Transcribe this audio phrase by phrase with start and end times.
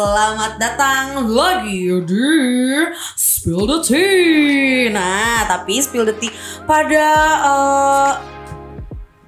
[0.00, 2.32] selamat datang lagi di
[3.20, 4.88] Spill the Tea.
[4.88, 6.32] Nah, tapi Spill the Tea
[6.64, 7.04] pada
[7.44, 8.12] eh,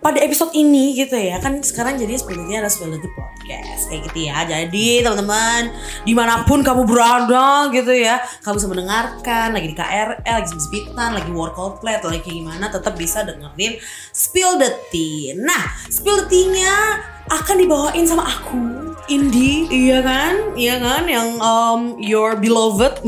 [0.00, 4.48] pada episode ini gitu ya kan sekarang jadi Tea ada Tea podcast kayak gitu ya.
[4.48, 5.76] Jadi teman-teman
[6.08, 10.68] di mana pun kamu berada gitu ya, kamu bisa mendengarkan lagi di KRL, lagi di
[10.72, 13.76] Bitan, lagi workout plate, lagi gimana, tetap bisa dengerin
[14.16, 15.36] Spill the Tea.
[15.36, 16.76] Nah, Spill the Tea-nya
[17.30, 18.82] akan dibawain sama aku.
[19.10, 19.66] Indi.
[19.66, 20.34] Iya kan?
[20.54, 21.02] Iya kan?
[21.10, 23.02] Yang um, your beloved.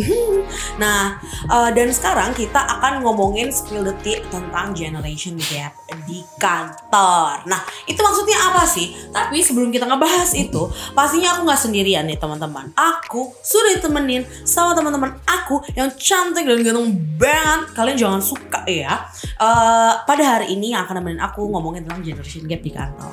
[0.74, 1.18] Nah
[1.50, 5.74] uh, dan sekarang kita akan ngomongin spill the tea tentang generation gap
[6.04, 7.46] di kantor.
[7.48, 8.92] Nah itu maksudnya apa sih?
[9.10, 12.70] Tapi sebelum kita ngebahas itu pastinya aku nggak sendirian nih teman-teman.
[12.74, 17.62] Aku sudah ditemenin sama teman-teman aku yang cantik dan ganteng banget.
[17.72, 19.08] Kalian jangan suka ya.
[19.38, 23.10] Uh, pada hari ini yang akan nemenin aku ngomongin tentang generation gap di kantor.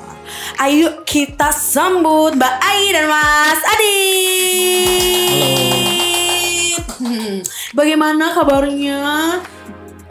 [0.61, 5.21] Ayo kita sambut Mbak Ai dan Mas Adit.
[6.99, 7.39] Hmm,
[7.71, 8.99] Bagaimana kabarnya?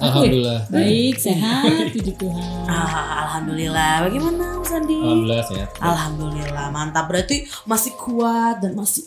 [0.01, 0.65] Alhamdulillah.
[0.73, 2.65] Baik, sehat, puji Tuhan.
[2.71, 4.07] Ah, Alhamdulillah.
[4.09, 4.95] Bagaimana Mas Adi?
[4.97, 5.69] Alhamdulillah sehat.
[5.83, 7.11] Alhamdulillah, mantap.
[7.11, 9.05] Berarti masih kuat dan masih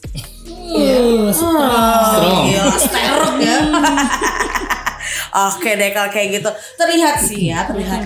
[0.74, 3.58] Oh, Oh, gila, sterok ya.
[5.50, 6.50] Oke deh kalau kayak gitu.
[6.78, 8.06] Terlihat sih ya, terlihat.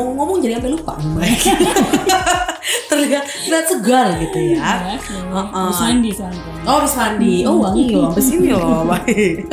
[0.00, 0.96] Mau ngomong jadi sampai lupa.
[2.90, 4.96] terlihat terlihat segar gitu ya.
[4.96, 6.42] Terus mandi soalnya.
[6.64, 7.34] Oh, habis mandi.
[7.44, 8.08] Oh, wangi loh.
[8.08, 9.44] Sampai sini loh, baik.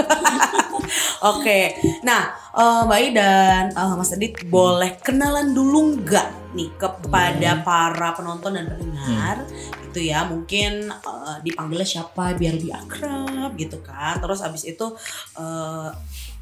[1.36, 1.60] Oke.
[2.08, 8.16] Nah, eh, Mbak I dan eh, Mas Adit boleh kenalan dulu nggak nih kepada para
[8.16, 9.44] penonton dan pendengar
[9.84, 10.24] gitu ya.
[10.24, 14.24] Mungkin eh, dipanggilnya siapa biar lebih akrab gitu kan.
[14.24, 14.88] Terus abis itu
[15.36, 15.90] eh,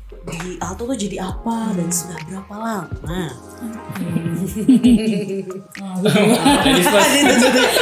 [0.06, 3.22] di Alto tuh jadi apa dan sudah berapa lama?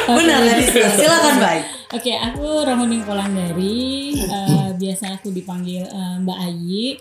[0.08, 0.40] Benar,
[0.72, 0.96] first.
[1.04, 1.60] silakan I.
[1.94, 4.16] Oke, aku Rohudin Kolandari.
[4.16, 6.96] Eh, biasa aku dipanggil eh, Mbak Ayi.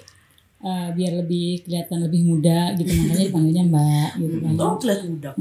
[0.63, 4.55] Eh, biar lebih kelihatan lebih muda gitu makanya dipanggilnya Mbak gitu kan.
[4.63, 5.31] Oh, kelihatan muda.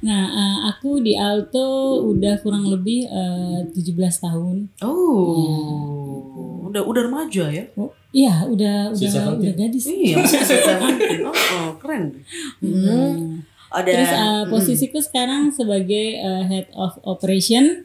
[0.00, 3.92] Nah, eh, aku di Alto udah kurang lebih eh, 17
[4.24, 4.72] tahun.
[4.80, 7.68] Oh, udah udah remaja ya?
[7.76, 9.84] Oh, iya, udah udah Sisa udah gadis.
[9.84, 10.16] Iya.
[11.28, 12.24] Oh, oh, keren.
[12.64, 13.44] Hmm.
[13.68, 17.84] Ada Terus uh, posisiku sekarang sebagai uh, head of operation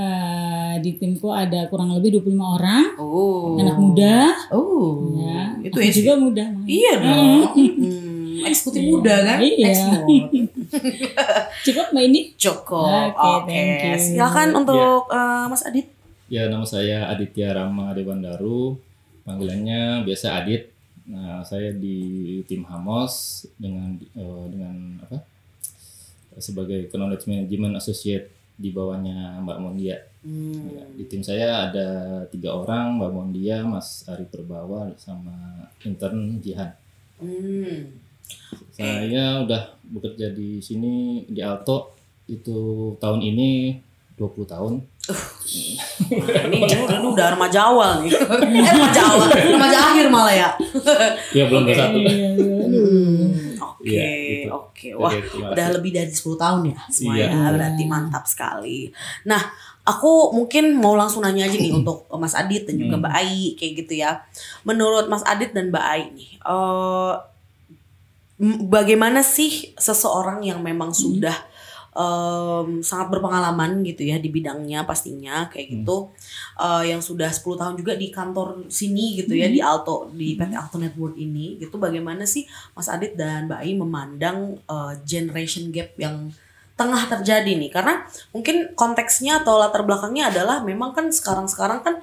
[0.00, 3.60] uh, di timku ada kurang lebih 25 orang oh.
[3.60, 4.16] anak muda.
[4.48, 5.12] Oh.
[5.20, 6.44] Ya, itu aku ya juga muda.
[6.64, 7.40] Iya dong.
[8.40, 8.48] Hmm.
[8.48, 9.36] Eksekutif muda kan?
[9.44, 10.00] Iya.
[11.68, 12.32] Cukup mbak ini?
[12.40, 13.12] Cukup.
[13.12, 13.52] Oke, Oke.
[13.52, 13.96] thank you.
[14.00, 15.92] Silakan untuk eh, Mas Adit.
[16.32, 18.80] Ya nama saya Aditya Rama Dewandaru.
[19.28, 20.72] Panggilannya biasa Adit.
[21.04, 25.20] Nah saya di tim Hamos dengan eh, dengan apa?
[26.40, 29.96] Sebagai knowledge management associate di bawahnya Mbak Mondia.
[30.20, 30.68] Hmm.
[30.68, 31.88] Ya, di tim saya ada
[32.28, 36.76] tiga orang, Mbak Mondia, Mas Ari Perbawa, sama intern Jihan.
[37.16, 37.96] Hmm.
[38.76, 41.96] Saya udah bekerja di sini di Alto
[42.28, 43.80] itu tahun ini
[44.20, 44.74] 20 tahun.
[45.00, 48.12] Nah, ini, ini udah remaja awal nih.
[48.14, 50.48] eh, remaja awal, remaja akhir malah ya.
[51.32, 51.74] Ya belum Oke.
[51.74, 51.96] satu.
[51.98, 52.28] Iya, iya.
[52.60, 53.24] Hmm.
[53.60, 54.48] Oke, Iya, gitu.
[54.52, 54.88] oke.
[54.94, 57.26] Wah, Oke, udah lebih dari 10 tahun ya semuanya.
[57.26, 57.48] Iya.
[57.50, 58.92] Berarti mantap sekali.
[59.24, 59.40] Nah,
[59.82, 63.02] aku mungkin mau langsung nanya aja nih untuk Mas Adit dan juga Hmm.
[63.02, 64.20] Mbak Ai kayak gitu ya.
[64.62, 67.12] Menurut Mas Adit dan Mbak Ai nih, eh
[68.38, 71.34] m- bagaimana sih seseorang yang memang sudah
[72.00, 76.08] em, sangat berpengalaman gitu ya di bidangnya pastinya kayak gitu.
[76.56, 80.56] Eh, yang sudah 10 tahun juga di kantor sini gitu ya di Alto di PT
[80.56, 81.76] Alto Network ini gitu.
[81.76, 86.32] Bagaimana sih Mas Adit dan Mbak Ai memandang eh, generation gap yang
[86.80, 87.68] tengah terjadi nih?
[87.68, 91.94] Karena mungkin konteksnya atau latar belakangnya adalah memang kan sekarang-sekarang kan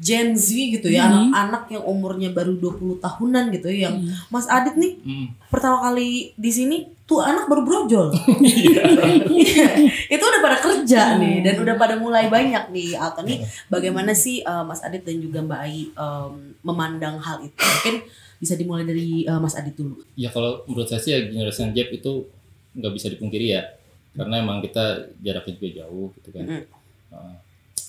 [0.00, 1.12] Gen Z gitu ya Mhm.
[1.28, 4.16] anak-anak yang umurnya baru 20 tahunan gitu ya yang Iya.
[4.26, 5.26] Mas Adit nih Hmm.
[5.46, 8.08] pertama kali di sini tuh anak baru brojol.
[8.40, 9.66] Iya.
[10.08, 14.40] itu udah pada kerja nih dan udah pada mulai banyak nih atau nih bagaimana sih
[14.40, 16.32] uh, Mas Adit dan juga Mbak Ai um,
[16.62, 17.54] memandang hal itu?
[17.54, 17.94] Mungkin
[18.36, 20.00] bisa dimulai dari uh, Mas Adit dulu.
[20.14, 22.24] Ya kalau menurut saya sih ya, generation gap itu
[22.72, 23.62] nggak bisa dipungkiri ya.
[24.10, 24.82] Karena emang kita
[25.18, 26.44] jaraknya juga jauh gitu kan.
[26.48, 26.64] Mm.
[27.10, 27.36] Uh,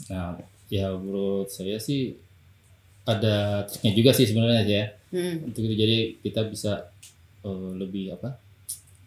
[0.03, 0.33] Nah,
[0.71, 2.15] ya menurut saya sih
[3.03, 4.85] ada triknya juga sih sebenarnya ya.
[5.11, 5.43] Hmm.
[5.43, 6.87] Untuk itu jadi kita bisa
[7.41, 8.39] uh, lebih apa?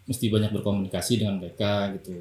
[0.04, 2.12] Mesti banyak berkomunikasi dengan mereka gitu.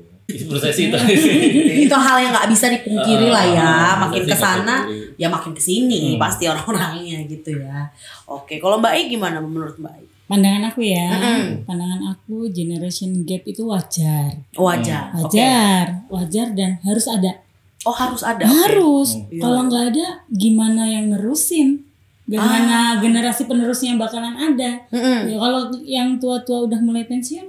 [0.48, 0.96] Menurut saya sih itu.
[1.84, 3.68] itu hal yang nggak bisa dipungkiri lah ya.
[3.68, 4.88] Ah, Makin ke sana
[5.20, 6.22] ya makin ke sini Hmm.
[6.22, 7.92] pasti orang-orangnya gitu ya.
[8.24, 10.06] Oke, kalau Mbak Ai gimana menurut Mbak Ai?
[10.24, 11.68] pandangan aku ya, Mm-mm.
[11.68, 15.12] pandangan aku generation gap itu wajar, Wajar.
[15.20, 15.36] Oke.
[15.38, 17.43] wajar, wajar dan harus ada,
[17.84, 18.48] Oh harus ada.
[18.48, 19.20] harus.
[19.28, 19.42] Iya.
[19.42, 21.84] Kalau nggak ada, gimana yang nerusin?
[22.24, 23.04] Gimana Ah.
[23.04, 24.88] generasi penerusnya bakalan ada?
[24.90, 25.28] Mm-mm.
[25.28, 27.44] Ya, kalau yang tua-tua udah mulai pensiun,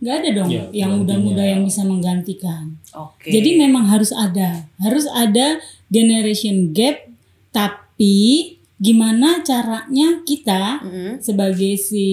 [0.00, 2.80] nggak ada dong Iya, yang muda-muda yang bisa menggantikan.
[2.96, 3.28] Oke.
[3.28, 5.60] Jadi memang harus ada, harus ada
[5.92, 7.04] generation gap,
[7.52, 11.18] tapi gimana caranya kita Mm-mm.
[11.18, 12.06] sebagai si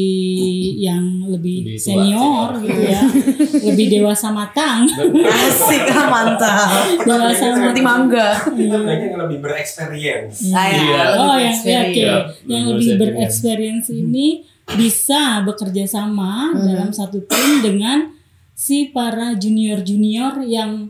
[0.75, 2.49] yang lebih, Lebih tua, senior senior.
[2.59, 3.01] gitu ya,
[3.69, 6.69] lebih dewasa matang, Asik ah, mantap.
[6.99, 8.29] dewasa Seperti mangga.
[8.41, 10.49] Kita belajar yang lebih bereksperience.
[10.49, 11.01] Ah, ya, Iya.
[11.05, 11.85] lebih Oh yang ya, experience.
[11.85, 12.17] oke, Iya,
[12.47, 14.27] yang lebih lebih bereksperience ini
[14.67, 16.65] bisa bekerja sama Hmm.
[16.65, 18.09] dalam satu tim dengan
[18.51, 20.89] si para junior junior yang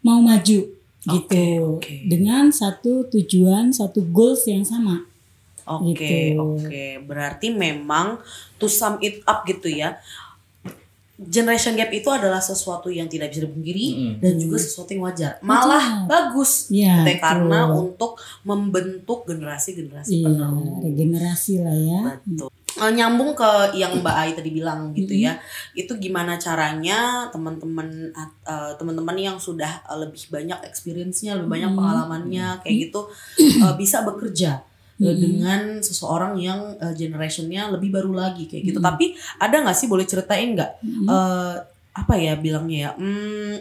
[0.00, 0.70] mau maju
[1.00, 1.94] gitu, oke.
[2.06, 5.07] dengan satu tujuan, satu goals yang sama.
[5.70, 6.40] Oke, Gitu.
[6.40, 6.84] oke.
[7.04, 8.18] Berarti memang
[8.56, 10.00] to sum it up gitu ya.
[11.18, 14.12] Generation gap itu adalah sesuatu yang tidak bisa dipungkiri Mm-mm.
[14.22, 15.34] dan juga sesuatu yang wajar.
[15.40, 16.70] Malah bagus.
[16.70, 17.78] Iya, Gitu ya, karena betul.
[17.82, 18.12] untuk
[18.42, 20.78] membentuk generasi-generasi Iya, penerus.
[20.78, 22.00] regenerasi lah ya.
[22.14, 22.46] Betul.
[22.78, 25.26] Eh, nyambung ke yang Mbak Ai tadi bilang gitu Mm-hmm.
[25.26, 25.42] ya.
[25.74, 29.66] Itu gimana caranya teman-teman eh, teman-teman yang sudah
[29.98, 33.10] lebih banyak experience-nya, lebih banyak pengalamannya kayak gitu
[33.58, 34.62] eh, bisa bekerja
[34.98, 35.14] Mm-hmm.
[35.14, 38.78] dengan seseorang yang eh, generation-nya lebih baru lagi kayak gitu.
[38.78, 38.90] Mm-hmm.
[38.90, 39.04] Tapi
[39.38, 41.06] ada nggak sih boleh ceritain nggak Mm-mm.
[41.06, 41.54] eh,
[41.94, 42.90] apa ya bilangnya ya?
[42.94, 43.54] Hmm,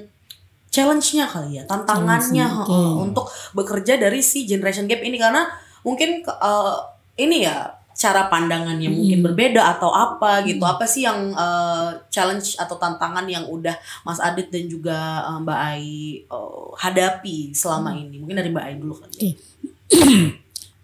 [0.68, 2.80] challenge-nya kali ya, tantangannya oke.
[3.00, 5.46] untuk bekerja dari si generation gap ini karena
[5.82, 6.76] mungkin eh,
[7.18, 9.26] ini ya cara pandangannya mungkin Hmm.
[9.26, 10.62] berbeda atau apa gitu.
[10.62, 15.60] Apa sih yang eh, challenge atau tantangan yang udah Mas Adit dan juga eh, Mbak
[15.60, 15.86] Ai
[16.22, 18.02] eh, hadapi selama Hmm.
[18.06, 18.16] ini?
[18.22, 19.10] Mungkin dari Mbak Ai dulu kan.
[19.10, 19.30] Oke.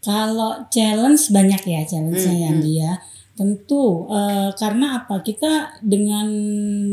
[0.04, 2.68] Kalau challenge banyak ya challenge-nya Hmm, yang hmm.
[2.68, 2.92] dia.
[3.34, 5.26] Tentu eh, karena apa?
[5.26, 6.28] Kita dengan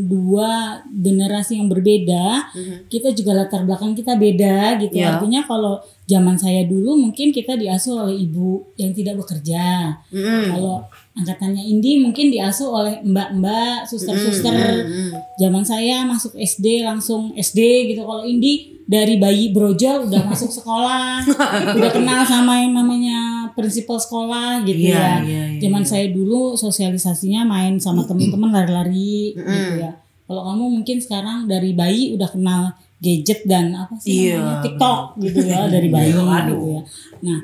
[0.09, 2.77] dua generasi yang berbeda, Mhm.
[2.89, 4.97] kita juga latar belakang kita beda gitu.
[4.97, 5.21] Iya.
[5.21, 9.95] Artinya kalau zaman saya dulu mungkin kita diasuh oleh ibu yang tidak bekerja.
[10.09, 10.43] Mm-mm.
[10.49, 10.77] Kalau
[11.21, 14.83] angkatannya Indi mungkin diasuh oleh mbak-mbak, suster-suster.
[14.83, 15.13] Mm-mm.
[15.37, 18.03] Zaman saya masuk SD langsung SD gitu.
[18.03, 21.23] Kalau Indi dari bayi brojol udah masuk sekolah,
[21.79, 25.15] udah kenal sama yang namanya prinsipal sekolah gitu Iya, ya.
[25.23, 25.89] iya, iya, Zaman iya.
[25.89, 29.95] saya dulu sosialisasinya main sama teman-teman lari-lari gitu ya.
[30.25, 32.63] Kalau kamu mungkin sekarang dari bayi udah kenal
[33.01, 36.53] gadget dan apa sih Iya, namanya TikTok gitu ya dari bayi Iya, aduh.
[36.53, 36.81] gitu ya.
[37.21, 37.39] Nah,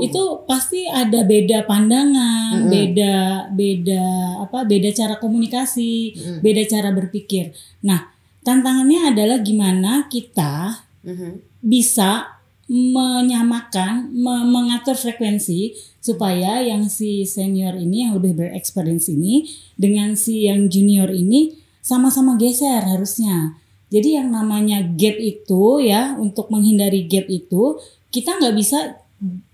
[0.00, 2.70] itu pasti ada beda pandangan, Mm-mm.
[2.70, 3.14] beda
[3.50, 4.06] beda
[4.40, 6.38] apa beda cara komunikasi, Mm-mm.
[6.40, 7.50] beda cara berpikir.
[7.82, 8.06] Nah,
[8.40, 11.42] tantangannya adalah gimana kita Mhm.
[11.60, 12.38] bisa
[12.70, 19.42] menyamakan, me- mengatur frekuensi supaya yang si senior ini yang lebih berexperience ini
[19.74, 23.58] dengan si yang junior ini sama-sama geser harusnya.
[23.90, 27.74] Jadi yang namanya gap itu ya untuk menghindari gap itu
[28.08, 28.78] kita nggak bisa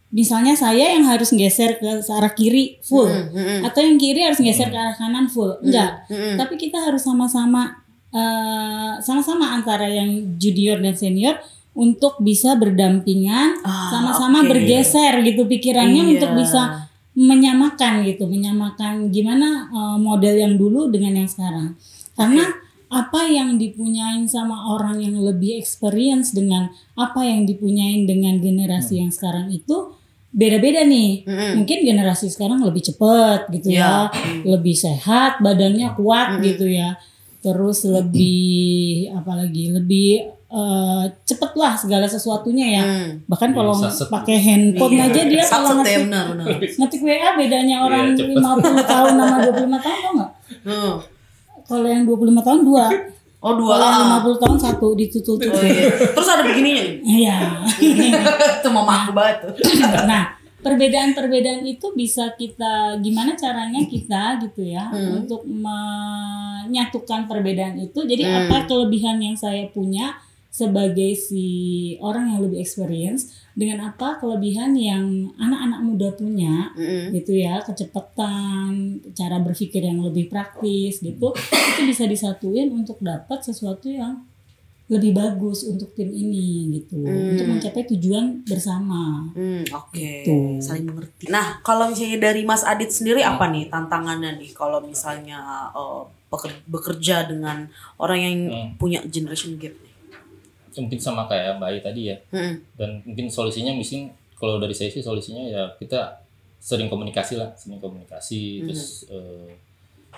[0.08, 4.38] misalnya saya yang harus geser ke arah kiri full Mm, mm, atau yang kiri harus
[4.38, 6.34] geser ke arah kanan full enggak mm, mm.
[6.36, 7.80] tapi kita harus sama-sama
[8.10, 11.36] eh, sama-sama antara yang junior dan senior
[11.76, 14.48] untuk bisa berdampingan Ah, sama-sama oke.
[14.48, 16.12] bergeser gitu pikirannya Iya.
[16.16, 16.62] untuk bisa
[17.12, 21.74] menyamakan gitu menyamakan gimana eh, model yang dulu dengan yang sekarang
[22.14, 22.44] karena
[22.98, 29.10] apa yang dipunyain sama orang yang lebih experience dengan apa yang dipunyain dengan generasi yang
[29.10, 29.93] sekarang itu
[30.31, 31.53] beda-beda nih Mm-mm.
[31.56, 34.22] mungkin generasi sekarang lebih cepat gitu ya, Ya.
[34.46, 36.96] lebih sehat badannya kuat gitu ya
[37.38, 40.10] terus lebih apalagi lebih
[40.46, 43.08] eh, cepet lah segala sesuatunya ya Mm.
[43.24, 44.06] bahkan kalau saset.
[44.06, 45.05] pakai handphone Iya.
[45.06, 46.46] aja dia kalau Satset ya ngetik, benar benar.
[46.76, 48.36] ngetik WA bedanya orang Iya, cepet.
[48.36, 50.31] 50 tahun sama 25 tahun tau nggak
[50.62, 50.94] Hmm.
[51.67, 52.87] Kalau yang 25 tahun dua
[53.46, 53.79] Oh dua.
[53.79, 54.23] kalau yang ah.
[54.25, 55.87] 50 tahun satu ditutul Oh, iya.
[55.93, 56.82] Terus ada begininya.
[57.05, 57.37] Iya.
[58.58, 59.53] Itu mama aku banget tuh.
[60.11, 65.23] nah, perbedaan-perbedaan itu bisa kita gimana caranya kita gitu ya Hmm.
[65.23, 68.03] untuk menyatukan perbedaan itu.
[68.03, 68.37] Jadi Hmm.
[68.44, 70.17] apa kelebihan yang saya punya
[70.56, 71.44] sebagai si
[72.01, 75.05] orang yang lebih experience dengan apa kelebihan yang
[75.36, 77.13] anak-anak muda punya Mm-mm.
[77.13, 78.69] gitu ya kecepatan
[79.13, 81.36] cara berpikir yang lebih praktis gitu
[81.70, 84.25] itu bisa disatuin untuk dapat sesuatu yang
[84.86, 87.34] lebih bagus untuk tim ini gitu Hmm.
[87.34, 89.93] untuk mencapai tujuan bersama Hmm, oke.
[90.22, 90.63] Gitu.
[90.63, 91.27] Saling mengerti.
[91.27, 95.69] Nah, kalau misalnya dari Mas Adit sendiri apa nih tantangannya nih kalau misalnya
[96.27, 97.67] beker- bekerja dengan
[97.98, 98.69] orang yang Hmm.
[98.77, 99.75] punya generation gap?
[100.78, 102.54] Mungkin sama kayak Mbak Ai tadi ya Hmm.
[102.74, 106.20] dan mungkin solusinya mungkin kalau dari saya sih solusinya ya kita
[106.56, 109.48] sering komunikasi lah sering komunikasi terus eh,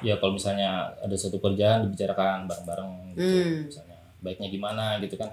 [0.00, 3.56] ya kalau misalnya ada satu kerjaan dibicarakan bareng-bareng gitu Hmm.
[3.66, 5.30] misalnya baiknya gimana gitu kan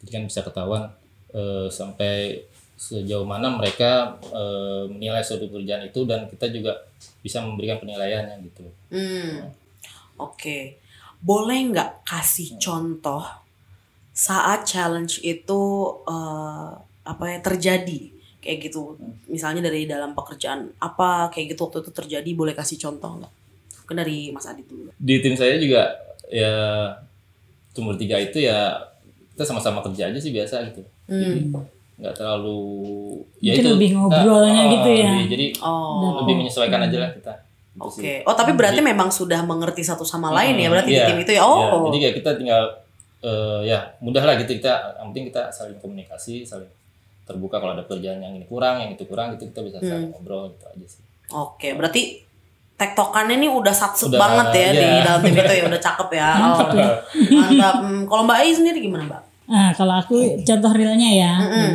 [0.00, 0.90] jadi kan bisa ketahuan
[1.30, 2.42] eh, sampai
[2.76, 6.76] sejauh mana mereka eh, menilai suatu pekerjaan itu dan kita juga
[7.20, 9.50] bisa memberikan penilaiannya gitu Hmm.
[10.16, 10.80] Oke.
[11.16, 13.20] Boleh nggak kasih contoh
[14.16, 15.60] saat challenge itu
[16.02, 16.68] eh,
[17.04, 18.00] apa ya terjadi
[18.38, 18.96] kayak gitu.
[19.26, 23.32] Misalnya dari dalam pekerjaan apa kayak gitu waktu itu terjadi boleh kasih contoh nggak?
[23.78, 24.88] Mungkin dari Mas Adit dulu.
[24.96, 25.92] di tim saya juga
[26.26, 26.50] ya
[27.70, 28.74] tim bertiga itu ya
[29.30, 31.54] kita sama-sama kerja aja sih biasa gitu jadi
[31.94, 32.58] nggak terlalu
[33.38, 35.10] ya Mungkin lebih ngobrolnya Ah, gitu ya.
[35.12, 36.18] lebih- jadi Oh.
[36.18, 37.32] lebih menyesuaikan aja lah kita
[37.76, 38.00] Gitu Oke.
[38.00, 38.18] sih.
[38.24, 41.32] Oh tapi berarti memang sudah mengerti satu sama lain ya berarti Iya, di tim itu
[41.32, 41.44] ya.
[41.44, 41.68] iya.
[41.70, 41.86] Oh.
[41.86, 42.62] jadi kayak kita tinggal
[43.18, 46.68] eh, ya mudah lah gitu kita yang penting kita saling komunikasi saling
[47.22, 49.88] terbuka kalau ada pekerjaan yang ini kurang yang itu kurang gitu kita bisa Hmm.
[49.88, 52.22] saling ngobrol gitu aja sih Oke, berarti
[52.74, 55.02] tektokannya nih udah satset Udah, banget ya di iya.
[55.02, 56.28] dalam tim itu ya udah cakep ya.
[56.36, 56.90] Mantap Oh, ya.
[57.32, 57.74] Mantap.
[57.82, 59.22] Hmm, Kalau Mbak Ai sendiri gimana Mbak?
[59.48, 61.32] Nah, kalau aku contoh realnya ya.
[61.40, 61.70] Mm-mm.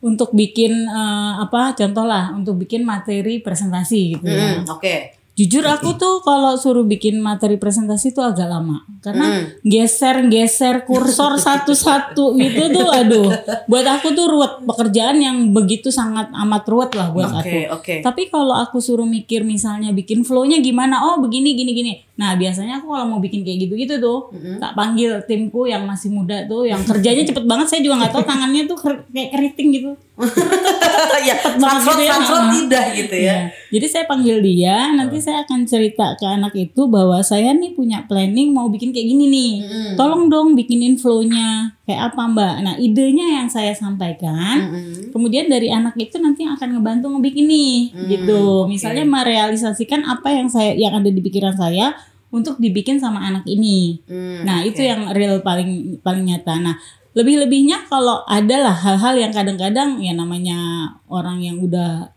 [0.00, 4.56] Untuk bikin eh, apa contoh lah untuk bikin materi presentasi gitu ya.
[4.56, 5.12] Hmm, Oke.
[5.34, 9.46] Jujur aku tuh kalau suruh bikin materi presentasi tuh agak lama karena Hmm.
[9.66, 13.34] geser-geser kursor satu-satu gitu tuh aduh.
[13.66, 17.50] Buat aku tuh ruwet pekerjaan yang begitu sangat amat ruwet lah buat aku.
[17.50, 17.94] Oke, oke.
[18.00, 21.02] Tapi kalau aku suruh mikir misalnya bikin flow-nya gimana?
[21.02, 21.92] Oh, begini gini gini.
[22.14, 26.46] Nah, biasanya aku kalau mau bikin kayak gitu-gitu tuh, tak panggil timku yang masih muda
[26.46, 27.66] tuh yang kerjanya cepet banget.
[27.66, 29.90] Saya juga nggak tahu tangannya tuh kayak keriting gitu.
[31.26, 33.22] ya, transfer gitu ya, transfer tidak gitu ya.
[33.24, 33.36] Iya.
[33.74, 38.06] Jadi saya panggil dia, nanti saya akan cerita ke anak itu bahwa saya nih punya
[38.06, 39.52] planning mau bikin kayak gini nih.
[39.98, 42.54] Tolong dong bikinin flow-nya kayak apa Mbak.
[42.62, 45.10] Nah idenya yang saya sampaikan, Mm-mm.
[45.10, 47.76] kemudian dari anak itu nanti yang akan ngebantu ngebikin nih,
[48.08, 48.70] gitu.
[48.70, 51.94] Misalnya merealisasikan apa yang saya yang ada di pikiran saya
[52.30, 54.02] untuk dibikin sama anak ini.
[54.10, 54.74] Hmm, Nah, oke.
[54.74, 56.58] itu yang real paling paling nyata.
[56.58, 56.74] Nah,
[57.14, 60.58] lebih-lebihnya kalau adalah hal-hal yang kadang-kadang ya namanya
[61.06, 62.10] orang yang udah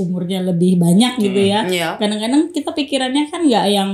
[0.00, 1.68] umurnya lebih banyak gitu ya.
[1.68, 1.88] Iya.
[2.00, 3.90] Kadang-kadang kita pikirannya kan nggak yang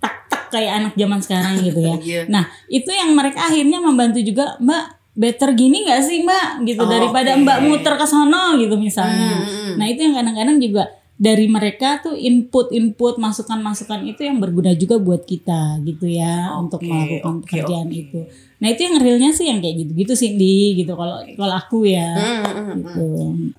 [0.00, 1.94] tak-tak kayak anak zaman sekarang gitu ya.
[2.08, 2.20] Iya.
[2.32, 6.48] Nah, itu yang mereka akhirnya membantu juga, Mbak, better gini nggak sih, Mbak?
[6.64, 7.42] Gitu Oh, daripada oke.
[7.44, 9.44] Mbak muter ke sono gitu misalnya.
[9.44, 9.72] Hmm, hmm.
[9.76, 15.24] Nah, itu yang kadang-kadang juga dari mereka tuh input-input masukan-masukan itu yang berguna juga buat
[15.24, 17.96] kita gitu ya untuk Oke, melakukan oke, pekerjaan oke.
[17.96, 18.20] itu.
[18.56, 22.08] Nah, itu yang realnya sih yang kayak gitu-gitu sih, Di, gitu kalau kalau aku ya.
[22.16, 22.76] Hmm, hmm, hmm.
[22.80, 23.04] Gitu.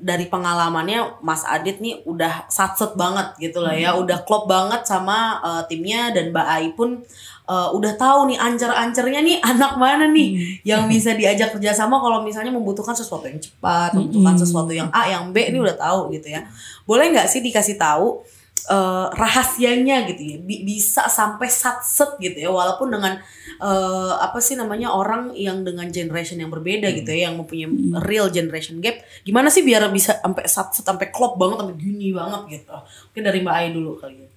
[0.01, 5.41] Dari pengalamannya Mas Adit nih udah satset banget gitu lah ya, udah klop banget sama
[5.41, 7.01] uh, timnya dan Mbak Ai pun
[7.47, 12.51] uh, udah tahu nih ancer-ancernya nih anak mana nih yang bisa diajak kerjasama kalau misalnya
[12.51, 16.45] membutuhkan sesuatu yang cepat, membutuhkan sesuatu yang A, yang B ini udah tahu gitu ya.
[16.83, 18.21] Boleh nggak sih dikasih tahu
[18.69, 23.19] uh, rahasianya gitu ya, Bi- bisa sampai satset gitu ya, walaupun dengan
[23.63, 28.27] uh, apa sih namanya orang yang dengan generation yang berbeda gitu ya, yang mempunyai real
[28.27, 32.75] generation gap, gimana sih biar bisa sampai satset sampai klop banget sampai gini banget gitu.
[33.11, 34.29] Mungkin dari Mbak Ai dulu kali ya.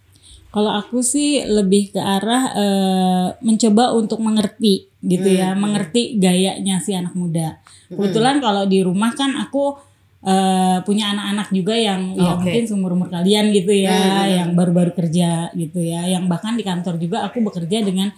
[0.50, 6.90] Kalau aku sih lebih ke arah eh, mencoba untuk mengerti gitu ya, mengerti gayanya si
[6.92, 7.62] anak muda.
[7.86, 9.78] Kebetulan kalau di rumah kan aku
[10.26, 12.50] eh, punya anak-anak juga yang yang Oke.
[12.50, 16.98] mungkin seumur umur kalian gitu ya, yang baru-baru kerja gitu ya, yang bahkan di kantor
[16.98, 18.10] juga aku bekerja dengan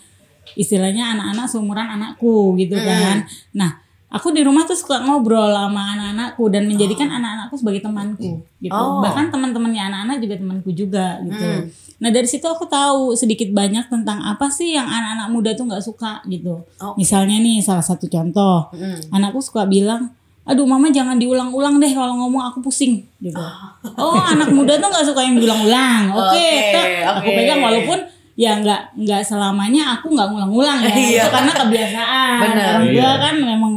[0.57, 3.29] istilahnya anak-anak seumuran anakku gitu kan.
[3.53, 3.79] Nah
[4.13, 8.69] Aku di rumah tuh suka ngobrol sama anak-anakku dan menjadikan anak-anakku sebagai temanku gitu.
[8.71, 9.01] Oh.
[9.01, 11.73] Bahkan teman-temannya anak-anak juga temanku juga gitu.
[11.97, 15.81] Nah dari situ aku tahu sedikit banyak tentang apa sih yang anak-anak muda tuh nggak
[15.81, 16.61] suka gitu.
[16.77, 16.97] Oke.
[16.99, 19.01] Misalnya nih salah satu contoh, Mm.
[19.11, 23.41] anakku suka bilang, aduh mama jangan diulang-ulang deh kalau ngomong aku pusing gitu.
[23.97, 26.13] Oh anak muda tuh nggak suka yang diulang-ulang.
[26.21, 27.37] Oke, Oke, tak, aku oke.
[27.39, 27.99] pegang walaupun
[28.35, 30.93] ya nggak nggak selamanya aku nggak ngulang-ngulang ya.
[31.01, 31.23] Iya.
[31.23, 32.37] Itu karena kebiasaan.
[32.43, 32.69] Benar.
[32.75, 33.11] Orang tua Iya.
[33.17, 33.73] kan memang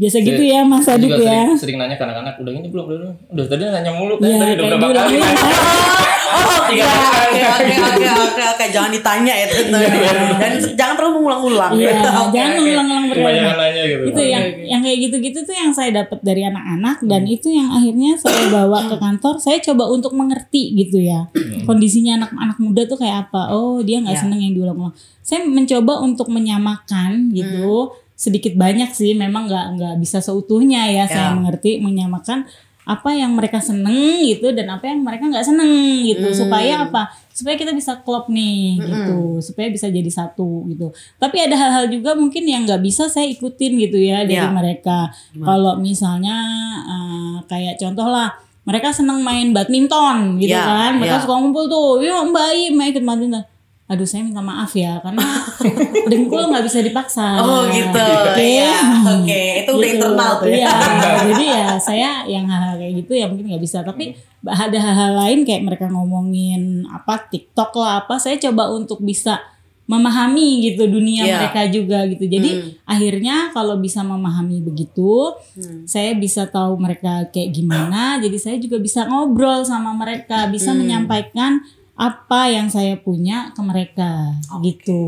[0.00, 1.44] biasa gitu ya Mas Adit juga ya.
[1.44, 4.36] sering, sering nanya ke anak-anak udah ini belum belum udah tadi nanya mulu kan Iya,
[4.40, 5.36] tadi udah berapa kali diulang-ulang.
[6.30, 7.34] Oh Tiga iya, kali.
[7.34, 9.78] oke oke oke oke oke jangan ditanya ya tentu
[10.38, 11.72] dan jangan terlalu mengulang-ulang.
[11.74, 11.90] Iya,
[12.30, 13.56] jangan mengulang-ulang berulang.
[13.58, 17.50] nanya gitu Itu yang yang kayak gitu-gitu tuh yang saya dapat dari anak-anak dan itu
[17.50, 19.34] yang akhirnya saya bawa ke kantor.
[19.36, 21.26] Saya coba untuk mengerti gitu ya.
[21.60, 23.50] Kondisinya anak-anak muda tuh kayak apa.
[23.50, 24.22] Oh, dia nggak Ya.
[24.22, 24.94] seneng yang diulang-ulang.
[25.20, 27.90] Saya mencoba untuk menyamakan gitu.
[28.20, 31.34] Sedikit banyak sih memang nggak nggak bisa seutuhnya ya, saya Ya.
[31.34, 32.44] mengerti menyamakan
[32.82, 35.70] apa yang mereka seneng gitu dan apa yang mereka nggak seneng
[36.02, 41.38] gitu supaya apa supaya kita bisa klop nih gitu supaya bisa jadi satu gitu tapi
[41.38, 44.50] ada hal-hal juga mungkin yang nggak bisa saya ikutin gitu ya dari Ya.
[44.50, 45.06] mereka
[45.38, 46.34] kalau misalnya
[46.82, 50.92] eh, kayak contoh lah mereka seneng main badminton gitu Ya, kan.
[50.98, 51.22] Mereka ya.
[51.22, 53.42] suka ngumpul tuh, yuk Mbak Ai main ikut badminton.
[53.90, 55.26] Aduh saya minta maaf ya karena
[56.10, 57.42] dengkul nggak bisa dipaksa.
[57.42, 57.90] Oh gitu.
[57.98, 58.38] Oke.
[58.38, 58.74] Iya.
[59.18, 59.96] Oke, itu udah Gitu.
[59.98, 60.70] internal tuh ya.
[60.70, 63.82] Iya, jadi ya saya yang hal-hal kayak gitu ya mungkin nggak bisa.
[63.82, 64.14] Tapi
[64.46, 69.42] ada hal-hal lain kayak mereka ngomongin apa TikTok lah apa, saya coba untuk bisa
[69.84, 71.34] memahami gitu dunia Iya.
[71.42, 72.22] mereka juga gitu.
[72.24, 72.70] Jadi Hmm.
[72.86, 75.82] akhirnya kalau bisa memahami begitu, Hmm.
[75.82, 78.22] saya bisa tahu mereka kayak gimana.
[78.22, 80.86] Jadi saya juga bisa ngobrol sama mereka, bisa Hmm.
[80.86, 81.58] menyampaikan
[82.00, 84.32] apa yang saya punya ke mereka
[84.64, 85.04] gitu.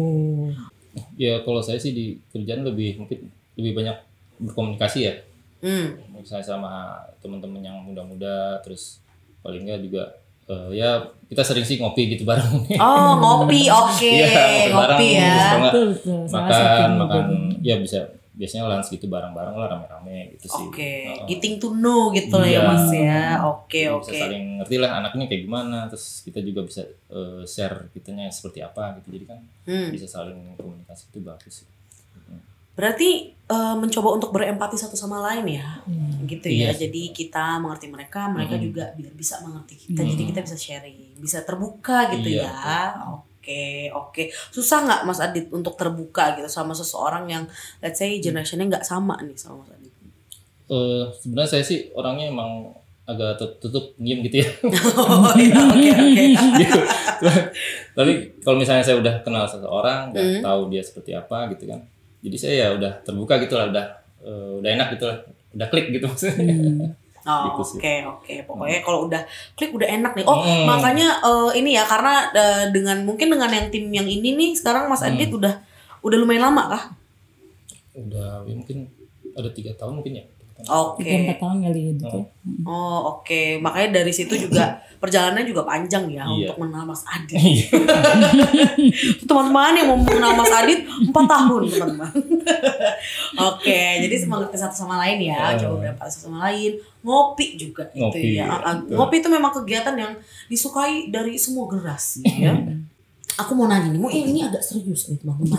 [1.16, 3.96] Ya kalau saya sih di kerjaan lebih mungkin lebih banyak
[4.44, 5.14] berkomunikasi ya.
[5.64, 5.96] Hmm.
[6.12, 9.00] Misalnya sama teman-teman yang muda-muda terus
[9.40, 10.04] paling nggak juga
[10.52, 11.00] eh, ya
[11.32, 12.60] kita sering sih ngopi gitu bareng.
[12.76, 13.72] Oh, ngopi.
[13.88, 14.76] Oke, bareng.
[14.76, 15.32] ngopi ya.
[15.32, 16.22] Terus kalau nggak Betul, betul.
[16.28, 17.26] Makan makan
[17.64, 18.00] ya bisa
[18.42, 20.66] biasanya lunch gitu bareng-bareng lah rame-rame gitu sih.
[20.66, 21.26] Oke, Heeh.
[21.30, 22.66] getting to know gitu lah ya Iya.
[22.66, 23.22] Mas ya.
[23.46, 24.02] Oke, Jadi oke.
[24.02, 28.58] bisa saling ngerti lah anaknya kayak gimana terus kita juga bisa eh, share kitanya seperti
[28.58, 29.88] apa gitu jadi kan Hmm.
[29.88, 31.68] bisa saling komunikasi itu bagus sih.
[32.72, 33.10] Berarti
[33.46, 35.84] eh, mencoba untuk berempati satu sama lain ya.
[36.24, 36.72] Gitu ya.
[36.72, 36.88] Iya.
[36.88, 38.64] Jadi kita mengerti mereka, mereka Mm-mm.
[38.64, 40.00] juga biar bisa mengerti kita.
[40.00, 40.08] Mm.
[40.08, 42.80] Jadi kita bisa sharing, bisa terbuka gitu Iya, ya.
[43.12, 43.28] Oke,
[43.90, 44.22] oke.
[44.50, 47.44] Susah nggak Mas Adit untuk terbuka gitu sama seseorang yang
[47.78, 49.90] let's say generationnya nggak sama nih sama Mas Adit?
[50.68, 52.70] Eh, sebenarnya saya sih orangnya emang
[53.02, 54.48] agak tertutup diem gitu ya.
[55.02, 56.24] oh iya, oke oke.
[56.62, 56.78] gitu.
[57.92, 60.40] Tapi kalau misalnya saya udah kenal seseorang, udah Hmm.
[60.40, 61.82] tahu dia seperti apa gitu kan.
[62.22, 63.86] Jadi saya ya udah terbuka gitu lah, udah
[64.22, 65.18] eh, udah enak gitu lah,
[65.50, 66.54] udah klik gitu maksudnya.
[67.22, 69.22] Oh, Gitu oke oke pokoknya kalau udah
[69.54, 70.66] klik udah enak nih oh Hmm.
[70.66, 74.90] makanya eh, ini ya karena eh, dengan mungkin dengan yang tim yang ini nih sekarang
[74.90, 75.14] Mas Hmm.
[75.14, 75.54] Adit udah
[76.02, 76.84] udah lumayan lama kah
[77.94, 78.88] Udah ya mungkin
[79.32, 80.24] ada tiga tahun mungkin ya.
[80.64, 82.06] Oke Tiga empat tahun kali gitu.
[82.62, 84.64] oh oke makanya dari situ juga
[85.02, 86.46] perjalanannya juga panjang ya Iya.
[86.48, 87.66] untuk mengenal Mas Adit Iya.
[89.26, 92.10] teman-teman yang mau mengenal Mas Adit empat tahun teman-teman
[93.50, 95.58] oke jadi semangat ke satu sama lain ya Iya.
[95.60, 98.94] coba berapa satu sama lain ngopi juga Ngopi, itu ya Ah, ah, betul.
[98.94, 100.12] ngopi itu memang kegiatan yang
[100.46, 102.54] disukai dari semua generasi ya
[103.32, 105.56] aku mau nanya nih, mau ini agak serius nih teman-teman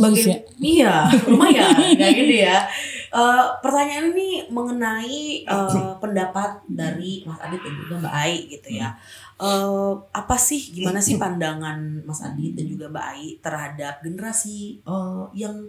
[0.00, 0.36] bagian, ya?
[0.56, 0.94] iya,
[1.28, 2.64] lumayan, kayak gitu ya.
[3.10, 8.94] Eh, pertanyaan ini mengenai eh, pendapat dari Mas Adit dan juga Mbak Ai gitu ya.
[9.42, 15.24] Eh, apa sih, gimana sih pandangan Mas Adit dan juga Mbak Ai terhadap generasi eh,
[15.34, 15.66] yang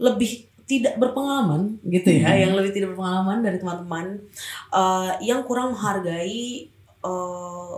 [0.00, 4.06] lebih tidak berpengalaman gitu ya, yang lebih tidak berpengalaman dari teman-teman
[4.72, 6.64] eh, yang kurang menghargai
[7.04, 7.76] eh,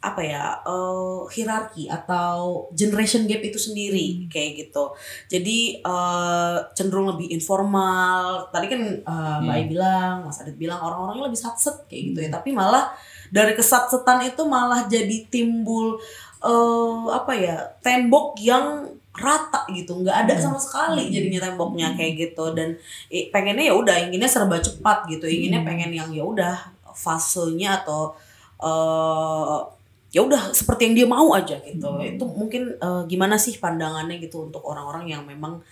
[0.00, 4.96] apa ya eh, hierarki atau generation gap itu sendiri kayak gitu.
[5.28, 8.48] Jadi eh, cenderung lebih informal.
[8.48, 12.30] Tadi kan eh, Mbak Ai bilang, Mas Adit bilang orang-orangnya lebih satset kayak gitu ya.
[12.32, 12.88] Tapi malah
[13.28, 16.00] dari kesatsetan itu malah jadi timbul
[16.40, 20.00] eh apa ya tembok yang rata gitu.
[20.00, 22.56] Nggak ada sama sekali jadinya temboknya kayak gitu.
[22.56, 22.72] Dan
[23.12, 25.28] eh, pengennya ya udah inginnya serba cepat gitu.
[25.28, 26.56] Inginnya pengen yang ya udah
[26.96, 28.16] fasenya atau
[28.64, 29.79] eh
[30.10, 31.86] ya udah seperti yang dia mau aja gitu.
[32.02, 35.62] Itu mungkin eh, gimana sih pandangannya gitu untuk orang-orang yang memang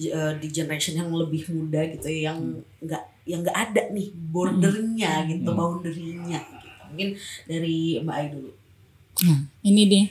[0.00, 5.28] eh, di generation yang lebih muda gitu ya, yang nggak yang nggak ada nih bordernya
[5.28, 6.66] gitu boundary-nya gitu.
[6.92, 7.08] Mungkin
[7.44, 8.50] dari Mbak Ai dulu.
[9.28, 10.06] Nah, ini deh.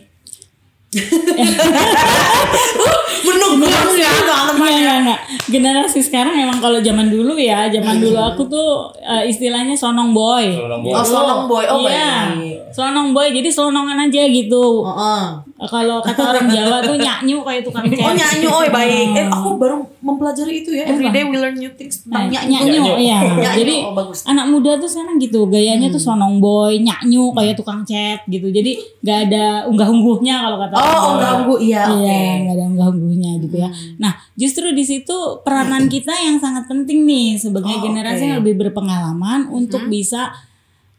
[3.32, 5.20] menung banget ya Enggak, enggak, enggak.
[5.48, 10.52] Generasi sekarang emang kalau zaman dulu ya, zaman dulu aku tuh eh, istilahnya sonong boy.
[10.54, 10.94] Sonong boy.
[10.94, 12.36] oh sonong boy oh iya.
[12.36, 14.80] baik Selonong boy, jadi selonongan aja gitu.
[14.80, 15.28] Oh, oh.
[15.62, 18.02] Kalau kata orang Jawa tuh nyanyu kayak tukang chat.
[18.02, 19.08] Oh nyanyi, oh baik.
[19.14, 20.90] Eh aku baru mempelajari itu ya.
[20.90, 22.74] Everyday we learn new things Nah, tentang nyanyi.
[22.74, 23.20] nyanyu, iya.
[23.22, 24.26] Nyanyi, Jadi oh bagus.
[24.26, 26.18] anak muda tuh sekarang gitu, gayanya tuh Hmm.
[26.18, 28.50] sonong boy, nyanyu kayak tukang chat gitu.
[28.50, 31.82] Jadi gak ada unggah-ungguhnya kalau kata orang Oh, enggak ganggu iya.
[31.86, 32.02] Oke.
[32.02, 33.70] Iya, nggak ada unggah-ungguhnya gitu ya.
[33.98, 38.28] Nah, justru di situ peranan kita yang sangat penting nih sebagai Oh, generasi oke.
[38.28, 40.34] yang lebih berpengalaman untuk bisa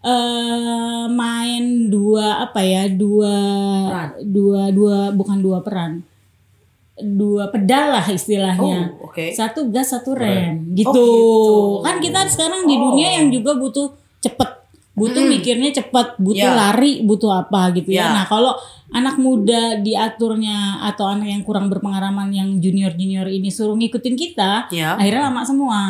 [0.03, 3.35] eh main dua apa ya dua
[3.87, 4.09] Peran.
[4.27, 5.93] dua dua bukan dua peran
[6.99, 9.33] dua pedal lah istilahnya Oh, oke.
[9.33, 10.91] satu gas satu rem gitu.
[10.93, 11.09] gitu.
[11.81, 12.91] kan kita sekarang di Oh.
[12.91, 14.51] dunia yang juga butuh cepet
[14.93, 15.31] butuh Mm.
[15.33, 16.53] mikirnya cepet butuh Ya.
[16.53, 18.13] lari butuh apa gitu Ya.
[18.13, 18.53] ya nah kalau
[18.93, 24.69] anak muda diaturnya atau anak yang kurang berpengalaman yang junior junior ini suruh ngikutin kita
[24.69, 24.93] Ya.
[24.95, 25.81] akhirnya lama semua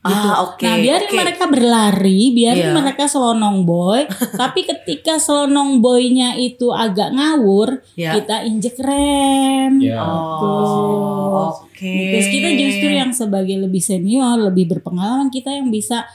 [0.00, 0.16] gitu.
[0.26, 1.18] Ah, oke, nah biarin oke.
[1.18, 2.74] mereka berlari biarin Iya.
[2.74, 4.08] mereka selonong boy
[4.40, 8.16] tapi ketika selonong boynya itu agak ngawur Ya.
[8.16, 10.00] kita injek rem Ya.
[10.00, 11.84] Oh, oke.
[11.84, 16.08] Terus kita justru yang sebagai lebih senior, lebih berpengalaman kita yang bisa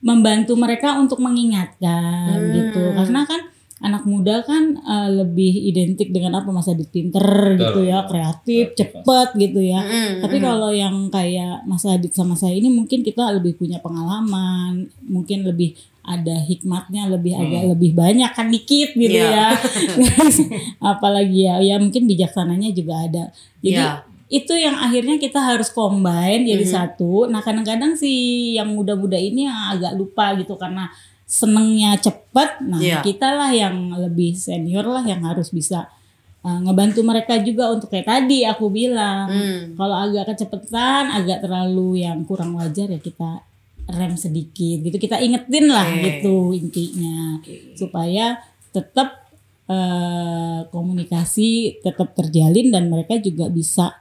[0.00, 2.52] membantu mereka untuk mengingatkan Hmm.
[2.52, 3.40] gitu karena kan
[3.80, 7.24] anak muda kan eh, lebih identik dengan apa masa di pinter
[7.56, 12.52] gitu ya kreatif cepet gitu ya Mm-mm, tapi kalau yang kayak Mas Adit sama saya
[12.52, 17.44] ini mungkin kita lebih punya pengalaman, mungkin lebih ada hikmatnya lebih Hmm.
[17.44, 19.30] agak lebih banyak kan dikit gitu Iya.
[19.30, 19.48] ya.
[20.92, 23.24] Apalagi ya ya mungkin bijaksananya juga ada.
[23.60, 24.04] Jadi Iya.
[24.30, 26.72] itu yang akhirnya kita harus combine jadi Mhm.
[26.72, 27.26] satu.
[27.26, 28.10] Nah, kadang-kadang si
[28.54, 30.88] yang muda-muda ini yang agak lupa gitu karena
[31.30, 32.58] senengnya cepet.
[32.66, 33.06] Nah, Iya.
[33.06, 35.86] kita lah yang lebih senior lah yang harus bisa
[36.42, 39.78] uh, ngebantu mereka juga untuk kayak tadi aku bilang Hmm.
[39.78, 43.46] kalau agak kecepatan, agak terlalu yang kurang wajar ya kita
[43.86, 44.98] rem sedikit gitu.
[44.98, 46.18] Kita ingetin lah Oke.
[46.18, 47.38] gitu intinya
[47.78, 49.22] supaya tetap
[49.70, 53.94] eh, komunikasi tetap terjalin dan mereka juga bisa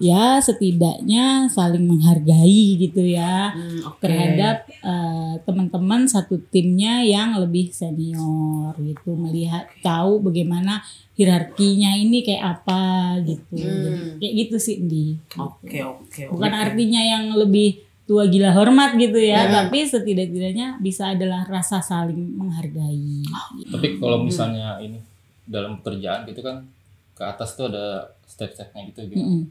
[0.00, 4.00] ya setidaknya saling menghargai gitu ya Hmm, oke.
[4.00, 10.80] terhadap eh, teman-teman satu timnya yang lebih senior gitu melihat tahu bagaimana
[11.14, 12.82] hierarkinya ini kayak apa
[13.22, 14.16] gitu Hmm.
[14.16, 16.22] kayak gitu sih di Oke oke.
[16.28, 19.52] bukan artinya yang lebih tua gila hormat gitu ya Hmm.
[19.62, 23.22] tapi setidak-tidaknya bisa adalah rasa saling menghargai
[23.68, 24.98] Tapi kalau misalnya ini
[25.44, 26.64] dalam pekerjaan gitu kan
[27.12, 29.20] ke atas tuh ada step-stepnya gitu gitu.
[29.20, 29.42] Mm-mm.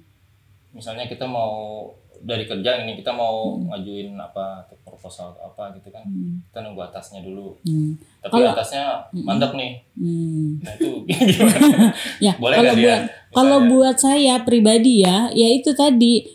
[0.71, 1.87] Misalnya kita mau
[2.19, 6.03] dari kerjaan ini kita mau ngajuin apa proposal atau apa gitu kan.
[6.03, 6.43] Hmm.
[6.51, 7.55] Kita nunggu atasnya dulu.
[7.63, 7.95] Hmm.
[8.19, 8.83] Tapi Kalau- atasnya
[9.15, 9.71] mandek nih.
[9.95, 10.59] Hmm.
[10.59, 11.95] Nah itu gimana?
[12.19, 12.83] Ya, Boleh kalau dia?
[12.83, 13.01] buat
[13.31, 16.27] kalau buat saya pribadi ya, ya itu tadi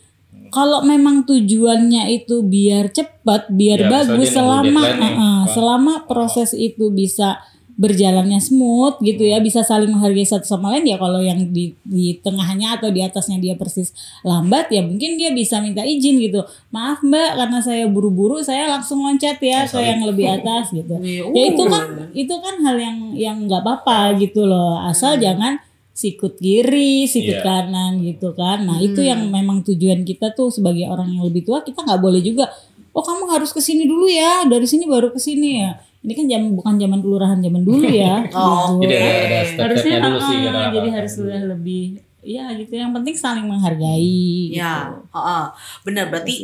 [0.48, 6.94] kalau memang tujuannya itu biar cepat, biar Ya, bagus selama uh, uh, selama proses itu
[6.94, 7.42] bisa
[7.74, 12.18] berjalannya smooth gitu ya, bisa saling menghargai satu sama lain ya kalau yang di di
[12.22, 13.90] tengahnya atau di atasnya dia persis
[14.22, 16.46] lambat ya mungkin dia bisa minta izin gitu.
[16.70, 20.94] Maaf Mbak karena saya buru-buru saya langsung loncat ya Oh, ke yang lebih atas gitu.
[21.02, 21.68] Iya, ya itu uh.
[21.70, 21.84] kan
[22.14, 25.58] itu kan hal yang yang nggak apa-apa gitu loh asal jangan
[25.94, 27.46] sikut kiri sikut Iya.
[27.46, 28.66] kanan gitu kan.
[28.66, 32.22] Nah itu yang memang tujuan kita tuh sebagai orang yang lebih tua kita nggak boleh
[32.22, 32.50] juga
[32.94, 36.26] oh kamu harus ke sini dulu ya dari sini baru ke sini ya ini kan
[36.28, 38.92] jam bukan zaman kelurahan zaman dulu ya Oh, gitu.
[38.92, 40.36] Jadi ada, ada harusnya step-stepnya dulu sih.
[40.36, 41.84] ah, ada jadi harus sudah lebih
[42.20, 45.12] ya gitu yang penting saling menghargai Ya, gitu.
[45.12, 45.44] heeh.
[45.82, 46.36] benar berarti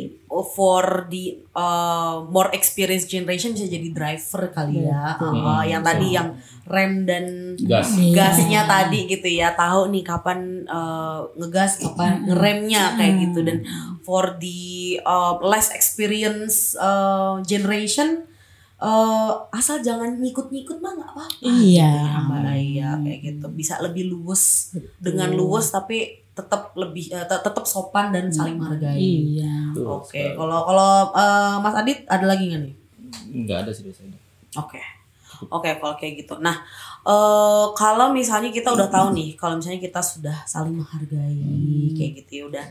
[0.53, 5.17] for the uh, more experienced generation bisa jadi driver kali ya.
[5.17, 5.41] Betul.
[5.41, 6.29] Heeh, yang tadi yang
[6.65, 7.25] rem dan
[7.59, 7.97] Gas.
[7.97, 8.13] Iya.
[8.13, 13.65] gasnya tadi gitu ya, tahu nih kapan uh, ngegas, kapan ngeremnya kayak gitu dan
[14.01, 14.61] for the
[15.03, 18.29] uh, less experience uh, generation
[18.81, 21.37] uh, asal jangan ngikut-ngikut mah nggak apa-apa.
[21.45, 21.93] Iya.
[22.27, 23.47] gitu ya, kayak gitu.
[23.53, 28.97] Bisa lebih luwes dengan luwes tapi tetap lebih eh, tet- tetap sopan dan saling menghargai.
[28.97, 30.37] iya Oke, sekali.
[30.41, 32.75] kalau kalau eh, Mas Adit ada lagi nggak nih?
[33.45, 34.17] Nggak ada sih biasanya.
[34.57, 34.81] Oke.
[35.49, 36.37] Oke, kalau kayak gitu.
[36.37, 36.53] Nah,
[37.05, 42.31] eh kalau misalnya kita udah tahu nih, kalau misalnya kita sudah saling menghargai kayak gitu
[42.33, 42.67] ya, udah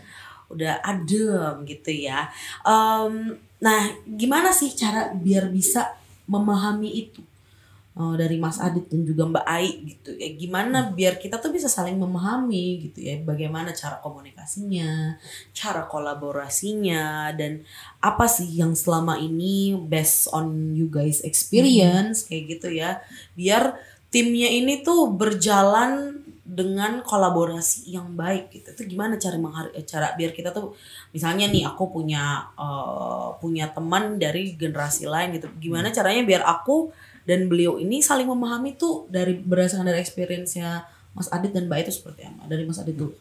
[0.50, 2.30] udah adem gitu ya.
[2.62, 5.98] Em, nah, gimana sih cara biar bisa
[6.30, 7.22] memahami itu?
[8.00, 10.32] Eh, dari Mas Adit dan juga Mbak Ai gitu ya.
[10.32, 13.20] Gimana biar kita tuh bisa saling memahami gitu ya.
[13.20, 15.20] Bagaimana cara komunikasinya,
[15.52, 17.66] cara kolaborasinya dan
[18.00, 23.04] apa sih yang selama ini based on you guys experience kayak gitu ya
[23.36, 23.76] biar
[24.08, 28.74] timnya ini tuh berjalan dengan kolaborasi yang baik gitu.
[28.74, 30.74] Itu gimana cara menghar- eh, cara biar kita tuh
[31.10, 35.46] misalnya nih aku punya eh, punya teman dari generasi lain gitu.
[35.56, 36.90] Gimana caranya biar aku
[37.24, 40.82] dan beliau ini saling memahami tuh dari berdasarkan dari experience-nya
[41.14, 43.14] Mas Adit dan Mbak itu seperti apa dari Mas Adit dulu.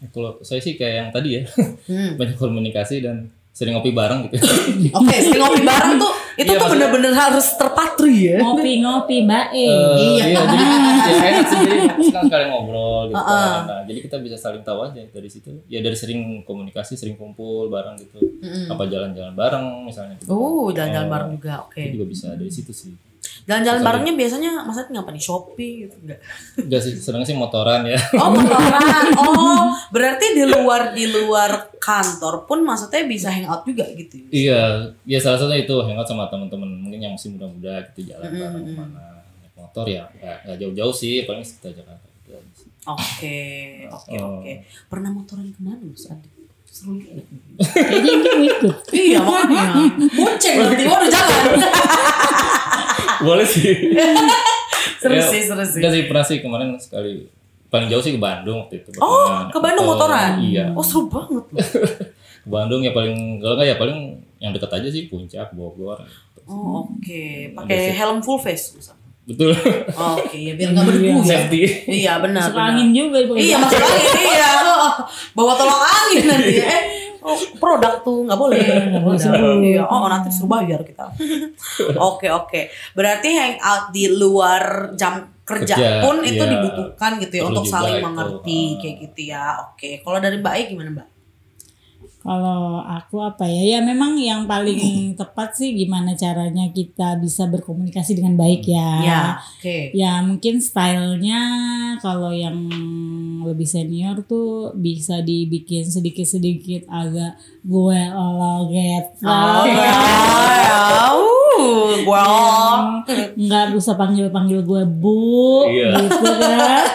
[0.00, 1.42] Ya, kalau saya sih kayak yang tadi ya,
[1.84, 2.16] Hmm.
[2.18, 3.28] banyak komunikasi dan
[3.60, 4.40] sering ngopi bareng gitu.
[4.96, 8.40] Oke, sering ngopi bareng tuh itu Iya, tuh bener-bener harus terpatri ya.
[8.40, 10.24] ngopi-ngopi mbak E Eh, Iya.
[10.24, 10.64] iya, jadi
[11.10, 13.28] ya enak sih jadi kan sekalian ngobrol gitu Heeh.
[13.28, 13.60] kan.
[13.66, 15.52] Nah, jadi kita bisa saling tahu aja dari situ.
[15.66, 18.16] Ya dari sering komunikasi, sering kumpul bareng gitu.
[18.16, 18.72] Mm-mm.
[18.72, 20.16] Apa jalan-jalan bareng misalnya.
[20.16, 20.32] Gitu.
[20.32, 21.52] Oh, jalan-jalan Eh, bareng juga.
[21.62, 21.80] Oke.
[21.82, 22.96] Itu juga bisa dari situ sih.
[23.42, 25.20] Jalan-jalan barengnya biasanya Mas Adit ngapa nih?
[25.20, 26.20] Shopee gitu enggak?
[26.56, 28.00] Enggak sih, seneng sih motoran ya.
[28.16, 29.04] Oh, motoran.
[29.20, 34.20] Oh, berarti di luar di luar kantor pun maksudnya bisa hangout juga gitu.
[34.28, 38.36] iya, ya salah satunya itu hangout sama teman-teman mungkin yang masih muda-muda gitu jalan Mm-mm,
[38.38, 38.68] bareng mm-mm.
[38.68, 39.00] ke mana.
[39.40, 42.68] Naik motor ya nggak nggak jauh-jauh sih, paling sekitar Jakarta gitu sih.
[42.86, 43.38] Oke,
[43.88, 44.40] oke, Oh.
[44.40, 44.52] oke.
[44.86, 46.32] Pernah motoran ke mana Mas Adit?
[46.64, 47.18] Seru juga.
[47.66, 49.84] kayaknya mau ikut Iya, makanya.
[50.08, 51.42] Bonceng nanti waduh jangan.
[53.20, 53.74] Boleh sih.
[55.00, 55.76] Seru Ya, sih, seru sih.
[55.76, 57.28] Enggak sih pernah sih kemarin sekali
[57.70, 58.90] paling jauh sih ke Bandung waktu itu.
[58.98, 60.10] Oh, ke Bandung motor.
[60.10, 60.42] motoran?
[60.42, 60.74] Iya.
[60.74, 61.62] Oh, seru banget loh.
[62.44, 63.98] ke Bandung ya paling kalau nggak ya paling
[64.42, 66.02] yang dekat aja sih Puncak, Bogor.
[66.50, 67.54] Oh, oke.
[67.54, 68.74] Pakai helm full face.
[69.30, 69.54] Betul.
[69.94, 71.46] Oh, Oke, ya biar nggak berdebu ya.
[71.46, 71.60] Safety.
[71.86, 72.50] Iya, benar.
[72.50, 72.70] Masuk benar.
[72.74, 74.50] angin juga Iya, masuk angin iya.
[75.38, 76.54] Bawa tolong angin nanti.
[76.58, 76.82] Eh,
[77.22, 78.58] oh, produk tuh nggak boleh.
[78.58, 79.38] Nggak.
[79.62, 81.06] Iya, oh nanti suruh bayar kita.
[82.10, 82.72] Oke, oke.
[82.96, 86.52] Berarti hangout di luar jam kerja, Kerja, pun itu iya.
[86.54, 88.06] dibutuhkan gitu ya untuk saling itu.
[88.06, 88.78] mengerti Ah.
[88.78, 89.44] kayak gitu ya.
[89.66, 89.90] Oke.
[90.00, 91.08] Kalau dari Mbak Ai gimana, Mbak?
[92.20, 93.64] Kalau aku apa ya?
[93.64, 94.76] Ya memang yang paling
[95.20, 98.90] tepat sih gimana caranya kita bisa berkomunikasi dengan baik ya.
[99.00, 99.96] Ya, oke.
[99.96, 101.40] Ya mungkin stylenya
[102.04, 102.60] kalau yang
[103.40, 109.16] lebih senior tuh bisa dibikin sedikit-sedikit agak gue loget.
[109.24, 111.39] Oh, ya.
[112.02, 113.00] Well.
[113.40, 115.90] nggak usah panggil-panggil gue bu Iya.
[116.00, 116.84] gitu kan.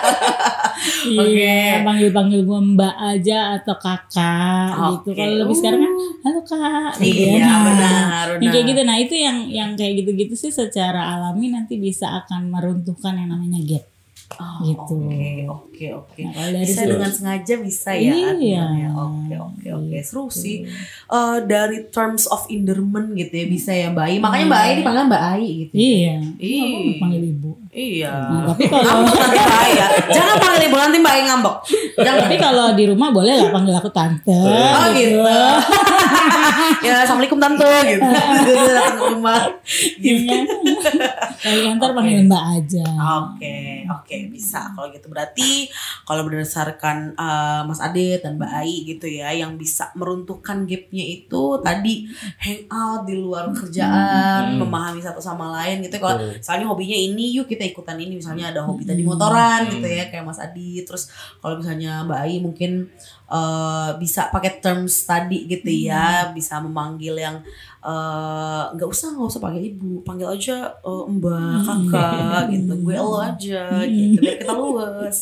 [1.06, 5.10] Iya, panggil-panggil gue mbak aja atau kakak gitu.
[5.10, 5.18] Oke.
[5.18, 7.56] Kalau lebih sekarang kan halo kak gitu Iya, ya.
[7.64, 8.70] benar, Yang kayak benar.
[8.70, 8.82] gitu.
[8.84, 13.62] Nah, itu yang yang kayak gitu-gitu sih secara alami nanti bisa akan meruntuhkan yang namanya
[13.64, 13.86] gap.
[14.36, 14.96] Oh, Gitu.
[15.06, 16.20] Oke, oke, oke.
[16.26, 18.12] Nah, kalau dari Bisa dengan sengaja bisa ya.
[18.12, 18.28] Iya.
[18.34, 18.88] artinya.
[19.06, 19.98] Oke, oke, oke.
[20.02, 20.66] Seru sih.
[21.08, 24.18] Eh, dari terms of endearment gitu ya bisa ya Mbak Ai.
[24.18, 25.74] Makanya Mbak Ai dipanggil Mbak Ai gitu.
[25.78, 26.16] Iya.
[26.42, 26.64] Iya.
[26.66, 27.52] Nggak mau panggil ibu.
[27.76, 28.08] Iya.
[28.08, 29.88] Nah, tapi kalau Ngambek nanti Mbak Ai ya.
[30.08, 31.56] Jangan panggil ibu nanti Mbak Ai ngambek.
[31.96, 32.20] Jangan.
[32.24, 34.32] tapi kalau di rumah boleh lah panggil aku tante.
[34.32, 35.20] Oh gitu.
[36.86, 38.00] ya assalamualaikum tante gitu.
[38.00, 39.42] Datang ke rumah.
[39.98, 40.32] Gitu.
[40.32, 40.40] Iya.
[41.36, 42.86] Kalau kantor panggil mbak aja.
[43.22, 45.68] Oke, oke bisa kalau gitu berarti
[46.04, 51.60] kalau berdasarkan eh, Mas Ade dan Mbak Ai gitu ya yang bisa meruntuhkan gapnya itu
[51.60, 52.08] tadi
[52.40, 54.62] hangout di luar kerjaan, Hmm.
[54.62, 55.98] memahami satu sama lain gitu.
[55.98, 56.38] Kalau Betul.
[56.40, 58.18] misalnya hobinya ini, yuk kita ikutan ini.
[58.18, 59.72] Misalnya ada hobi tadi motoran Hmm.
[59.74, 60.84] gitu ya kayak Mas Adi.
[60.84, 62.72] Terus kalau misalnya Mbak Ai mungkin
[63.26, 67.42] eh, bisa pakai terms tadi gitu ya, bisa memanggil yang
[67.82, 73.18] eh, nggak usah nggak usah panggil ibu, panggil aja eh, mbak, kakak gitu, gue lo
[73.18, 75.18] aja gitu, biar kita luas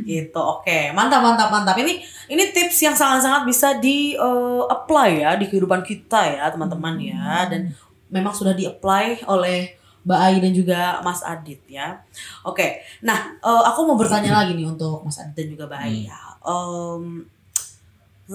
[0.00, 0.40] gitu.
[0.40, 1.76] Oke, mantap mantap mantap.
[1.76, 1.92] Ini
[2.26, 7.48] ini tips yang sangat-sangat bisa di eh, apply ya di kehidupan kita ya teman-teman ya
[7.48, 7.72] dan
[8.08, 9.76] memang sudah di apply oleh
[10.06, 11.98] Mbak Ai dan juga Mas Adit ya.
[12.40, 16.06] Oke, nah eh, aku mau bertanya lagi nih untuk Mas Adit dan juga Mbak Ai
[16.06, 16.20] ya.
[16.46, 17.26] Em,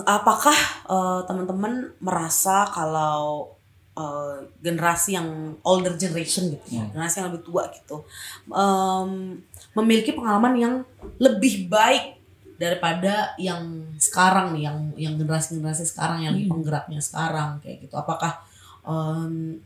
[0.04, 0.58] apakah
[0.88, 3.52] eh, teman-teman merasa kalau
[3.92, 5.28] eh, generasi yang
[5.64, 6.92] older generation gitu ya, Hmm.
[6.92, 8.04] generasi yang lebih tua gitu,
[8.48, 9.36] em,
[9.72, 10.74] memiliki pengalaman yang
[11.20, 12.20] lebih baik
[12.56, 13.60] daripada yang
[13.98, 17.96] sekarang nih, yang yang generasi-generasi sekarang yang lagi penggeraknya sekarang kayak gitu.
[17.96, 18.40] Apakah
[18.84, 19.60] em,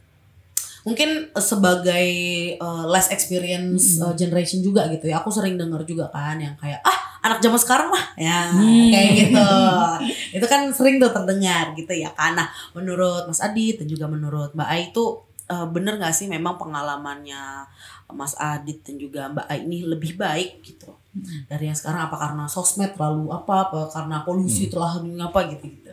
[0.85, 2.07] mungkin sebagai
[2.61, 5.19] uh, less experience uh, generation juga gitu ya.
[5.19, 8.05] Aku sering dengar juga kan yang kayak ah anak zaman sekarang mah.
[8.15, 8.93] Ya Hmm.
[8.93, 9.49] kayak gitu.
[10.37, 12.37] Itu kan sering tuh terdengar gitu ya kan.
[12.37, 15.03] Nah menurut Mas Adit dan juga menurut Mbak Ai itu
[15.49, 17.65] uh, bener gak sih memang pengalamannya
[18.13, 20.93] Mas Adit dan juga Mbak Ai ini lebih baik gitu
[21.49, 22.05] dari yang sekarang?
[22.11, 25.89] Apa karena sosmed terlalu apa apa karena polusi telah apa gitu gitu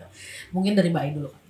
[0.52, 1.40] mungkin dari Mbak Ai dulu ya.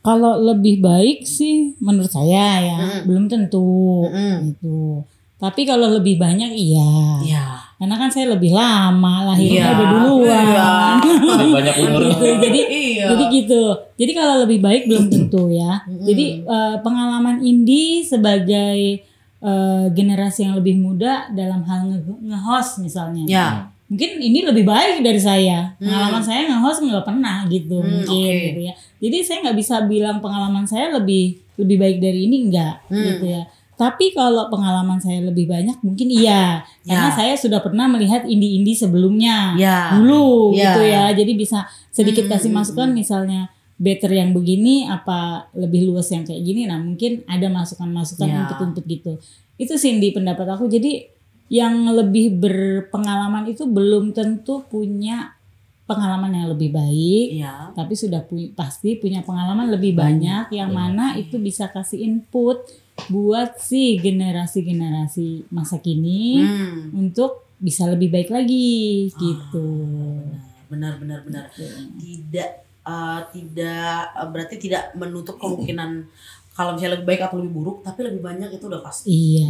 [0.00, 3.00] Kalau lebih baik sih menurut saya ya Mm.
[3.04, 4.34] belum tentu Mm-mm.
[4.48, 5.02] gitu.
[5.36, 6.90] Tapi kalau lebih banyak iya.
[7.20, 7.46] Iya.
[7.76, 9.70] Karena kan saya lebih lama lahirnya Iya.
[9.72, 10.94] udah duluan.
[10.98, 12.00] Lebih banyak umur.
[12.04, 12.24] gitu.
[12.40, 13.04] Jadi Iya.
[13.08, 13.62] jadi gitu.
[13.94, 15.82] Jadi kalau lebih baik belum tentu ya.
[15.84, 16.02] Mm-mm.
[16.04, 18.78] Jadi eh, pengalaman Indi sebagai
[19.38, 23.22] eh, generasi yang lebih muda dalam hal nge- nge-host misalnya.
[23.24, 23.46] Ya.
[23.88, 25.72] Mungkin ini lebih baik dari saya.
[25.76, 25.88] Hmm.
[25.88, 28.44] Pengalaman saya nge-host nggak pernah gitu Hmm, mungkin oke.
[28.46, 28.74] gitu ya.
[29.00, 33.00] Jadi saya nggak bisa bilang pengalaman saya lebih lebih baik dari ini enggak Hmm.
[33.02, 33.42] gitu ya.
[33.74, 36.66] Tapi kalau pengalaman saya lebih banyak mungkin iya.
[36.82, 37.14] Karena Ya.
[37.14, 39.94] saya sudah pernah melihat indie-indie sebelumnya Ya.
[39.94, 40.74] dulu Ya.
[40.74, 41.04] gitu ya.
[41.14, 43.48] Jadi bisa sedikit Hmm, kasih hmm, masukan misalnya
[43.78, 46.66] better yang begini apa lebih luas yang kayak gini.
[46.66, 48.38] Nah, mungkin ada masukan-masukan Ya.
[48.44, 49.16] untuk-untuk gitu.
[49.54, 50.66] Itu Cindy pendapat aku.
[50.66, 51.06] Jadi
[51.48, 55.32] yang lebih berpengalaman itu belum tentu punya
[55.84, 57.72] pengalaman yang lebih baik, Iya.
[57.72, 62.60] tapi sudah pu- pasti punya pengalaman lebih banyak yang mana itu bisa kasih input
[63.08, 66.92] buat si generasi-generasi masa kini Hmm.
[66.94, 69.68] untuk bisa lebih baik lagi gitu.
[70.68, 71.48] Benar benar benar.
[71.96, 72.50] Tidak
[72.84, 76.04] eh, tidak eh, berarti tidak menutup kemungkinan
[76.52, 79.08] kalau misalnya lebih baik atau lebih buruk, tapi lebih banyak itu udah pasti.
[79.08, 79.46] Iya.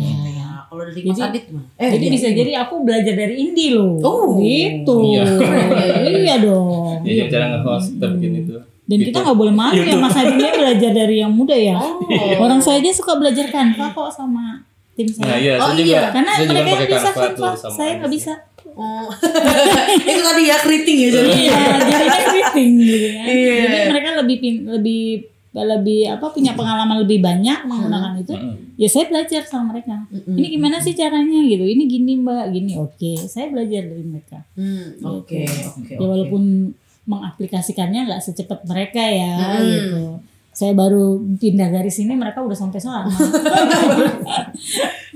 [0.59, 1.67] Ya, kalau dari Mas Jadi- Adit gimana?
[1.77, 2.35] Eh, jadi iya, bisa iya.
[2.35, 3.95] jadi aku belajar dari Indi loh.
[4.01, 4.27] Oh.
[4.37, 4.95] gitu.
[5.07, 5.23] Iya.
[6.19, 6.99] iya dong.
[7.01, 8.55] Jadi cara nge-host bikin itu.
[8.89, 9.13] Dan Gitu.
[9.13, 11.77] kita nggak boleh malu ya Mas Adinnya belajar dari yang muda ya.
[11.77, 12.01] Oh.
[12.41, 14.65] Orang saya aja suka belajar Canva kok sama
[14.97, 15.29] tim saya.
[15.29, 16.03] Nah iya, Oh, saya juga, iya.
[16.11, 18.33] Karena saya juga mereka yang pakai bisa Canva tuh saya nggak bisa.
[18.75, 19.07] Oh.
[20.09, 21.31] itu tadi ya keriting ya jadi.
[21.31, 23.25] Iya, jadinya keriting gitu kan.
[23.29, 23.55] Iya.
[23.87, 25.03] Jadi lebih pin- lebih
[25.51, 28.33] lebih apa punya pengalaman lebih banyak menggunakan itu
[28.75, 30.05] ya saya belajar sama mereka.
[30.11, 31.63] Ini gimana sih caranya gitu?
[31.63, 32.75] Ini gini mbak gini.
[32.75, 34.39] Oke saya belajar dari mereka.
[34.53, 36.73] Hmm, Oke, oke, ya walaupun
[37.05, 39.65] mengaplikasikannya nggak secepat mereka ya Hmm.
[39.65, 40.03] gitu.
[40.51, 43.07] Saya baru pindah dari sini mereka udah sampai sana.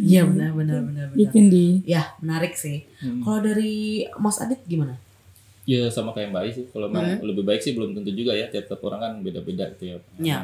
[0.02, 1.20] Iya benar benar benar benar.
[1.20, 2.82] gitu di Ya menarik sih.
[2.98, 3.20] Hmm.
[3.22, 4.96] Kalau dari Mas Adit gimana?
[5.62, 6.66] Ya sama kayak Mbak Ai sih.
[6.70, 8.50] Kalau memang lebih baik sih belum tentu juga ya.
[8.50, 9.96] Tiap-tiap orang kan beda-beda gitu ya.
[10.18, 10.38] Ya.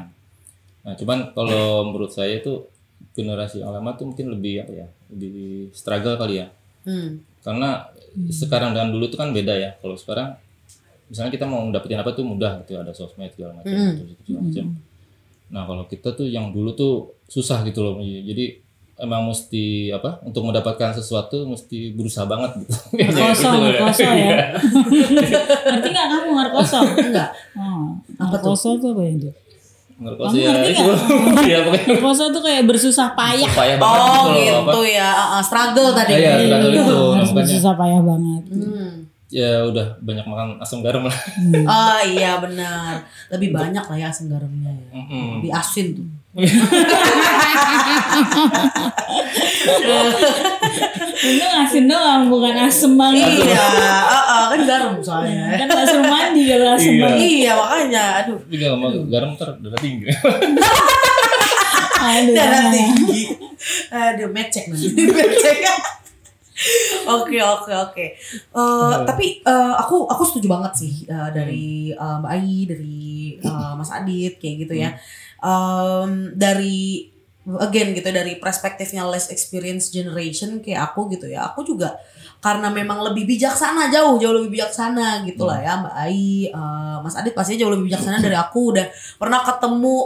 [0.86, 2.70] Nah cuman kalau menurut saya itu
[3.18, 4.86] generasi alamat tuh mungkin lebih apa ya?
[5.10, 6.46] Lebih struggle kali ya.
[6.86, 7.22] Hmm.
[7.42, 7.90] Karena
[8.30, 9.70] sekarang dan dulu tuh kan beda ya.
[9.82, 10.38] Kalau sekarang
[11.08, 13.92] misalnya kita mau dapetin apa tuh mudah gitu ada sosmed segala macam Mm.
[13.96, 14.66] gitu, segala macam.
[15.48, 17.96] Nah kalau kita tuh yang dulu tuh susah gitu loh.
[18.04, 18.60] Jadi
[18.98, 22.74] emang mesti apa untuk mendapatkan sesuatu mesti berusaha banget gitu.
[22.92, 24.14] Ngerkoso, Gitu, ngerkoso ya.
[24.14, 24.38] Iya.
[25.70, 27.30] ngerti nggak kamu ngerkoso Enggak.
[27.54, 28.54] oh, Apa tuh?
[28.54, 29.30] apa yang itu
[29.98, 30.92] Ngerkos Kamu ya ngerti itu.
[31.50, 35.08] ya pokoknya ngerkoso tuh kayak bersusah payah supaya banget Oh gitu loh, gitu ya.
[35.10, 36.12] Ah, struggle tadi.
[36.14, 36.98] Iya, struggle itu.
[37.14, 38.90] harus bersusah payah banget Hmm.
[39.28, 41.12] Ya udah banyak makan asam garam lah.
[41.60, 43.04] Oh iya benar.
[43.28, 44.88] Lebih banyak lah ya asam garamnya ya.
[44.96, 45.26] Mm-mm.
[45.38, 46.08] Lebih asin tuh.
[51.18, 55.58] Itu asin doang bukan asem banget Iya, ah, ah, kan garam soalnya.
[55.58, 57.02] kan asam mandi kalau asem Iya.
[57.02, 58.38] banget Iya makanya, aduh.
[58.38, 60.06] Tapi gak mau garam ntar darah tinggi.
[61.98, 63.22] aduh Darah tinggi.
[63.90, 64.86] Aduh, mecek nanti.
[65.18, 65.58] Mecek.
[67.08, 68.06] Oke oke oke.
[68.34, 72.98] Eh, Tapi eh, aku aku setuju banget sih eh, dari eh, Mbak Ai, dari
[73.36, 74.90] eh, Mas Adit kayak gitu ya.
[75.38, 77.06] Em, dari
[77.48, 81.48] again gitu dari perspektifnya less experience generation kayak aku gitu ya.
[81.48, 81.96] Aku juga
[82.38, 87.14] karena memang lebih bijaksana jauh jauh lebih bijaksana gitu lah ya Mbak Ai, eh, Mas
[87.18, 88.74] Adit pasti jauh lebih bijaksana dari aku.
[88.74, 89.96] Udah pernah ketemu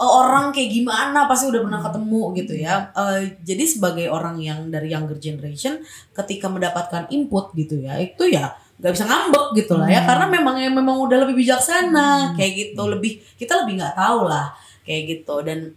[0.00, 2.74] eh, orang kayak gimana pasti udah pernah ketemu gitu ya.
[2.96, 5.84] Eh, jadi sebagai orang yang dari younger generation
[6.16, 10.00] ketika mendapatkan input gitu ya itu ya nggak bisa ngambek gitu lah ya.
[10.08, 12.82] Karena memang memang udah lebih bijaksana kayak gitu.
[12.88, 14.50] Lebih kita lebih nggak tahu lah
[14.88, 15.44] kayak gitu.
[15.44, 15.76] Dan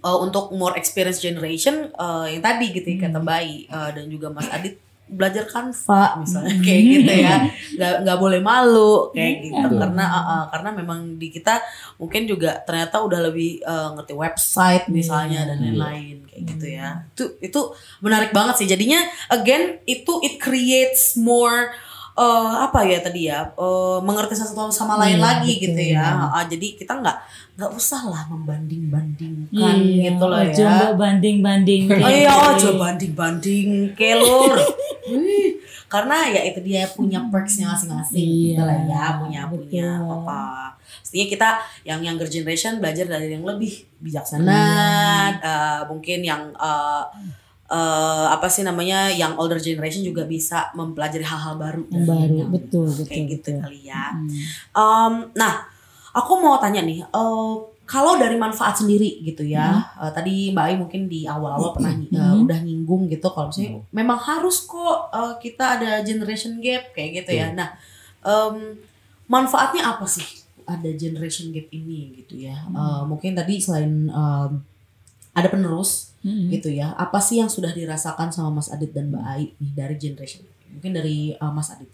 [0.00, 4.06] uh, untuk more experience generation uh, yang tadi gitu ya kata Mbak Ai, uh, dan
[4.06, 7.34] juga Mas Adit belajar Canva misalnya kayak gitu ya.
[7.78, 9.54] Nggak nggak boleh malu kayak gitu.
[9.70, 9.78] Betul.
[9.78, 11.62] karena uh, uh, karena memang di kita
[11.94, 15.78] mungkin juga ternyata udah lebih uh, ngerti website misalnya dan Iya.
[15.78, 16.88] lain-lain kayak gitu ya.
[17.14, 17.60] Itu itu
[18.02, 18.66] menarik banget sih.
[18.66, 18.98] Jadinya
[19.30, 21.70] again itu it creates more
[22.16, 25.64] eh, apa ya tadi ya eh, mengerti satu sama lain Iya, lagi betul.
[25.68, 27.16] gitu ya Ah, jadi kita nggak
[27.56, 31.82] nggak usah lah membanding bandingkan Iya, gitu loh ya mbok banding-banding.
[32.04, 34.56] Oh iya, ojo banding-banding kelur.
[35.06, 40.74] Wih, Karena ya itu dia punya perksnya masing-masing gitu Iya, lah ya, punya punya apa.
[41.00, 41.48] Pastinya kita
[41.84, 44.66] yang younger generation belajar dari yang lebih bijaksana, Iya.
[45.40, 47.02] eh, mungkin yang eh,
[47.66, 51.82] eh, apa sih namanya, yang older generation juga bisa mempelajari hal-hal baru.
[51.90, 53.62] Baru, yang betul, betul, Kayak gitu betul.
[53.66, 54.04] kali ya.
[54.14, 54.28] Hmm.
[54.72, 55.66] Um, nah,
[56.10, 57.54] aku mau tanya nih, eh,
[57.86, 62.42] kalau dari manfaat sendiri gitu ya, eh, tadi Mbak Ai mungkin di awal-awal pernah Hmm.
[62.42, 67.38] udah nyinggung gitu, kalau misalnya memang harus kok eh, kita ada generation gap kayak gitu
[67.38, 67.54] ya.
[67.54, 67.70] Nah,
[68.22, 68.74] em,
[69.26, 70.26] manfaatnya apa sih
[70.66, 72.58] ada generation gap ini gitu ya?
[72.66, 74.50] Eh, mungkin tadi selain em,
[75.36, 76.50] ada penerus Hmm.
[76.50, 79.94] gitu ya, apa sih yang sudah dirasakan sama Mas Adit dan Mbak Ai nih dari
[79.94, 80.42] generation?
[80.68, 81.86] Mungkin dari eh, Mas Adit.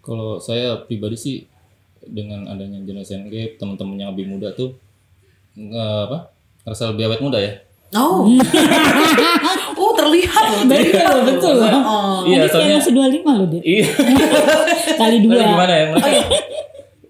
[0.00, 1.36] Kalau saya pribadi sih
[2.00, 4.74] dengan adanya generation gap teman-teman yang lebih muda tuh
[5.54, 5.76] nggak
[6.08, 6.18] apa
[6.64, 7.52] ngerasa lebih awet muda ya.
[7.90, 8.26] Oh,
[9.80, 10.62] oh terlihat loh.
[10.66, 11.70] Betul, betul loh.
[11.78, 12.18] Oh.
[12.24, 13.62] Iya, Adit kayak soalnya- masih 25 loh, Dit.
[13.62, 13.86] Iya.
[15.00, 15.34] Kali dua.
[15.38, 16.10] gimana ya mereka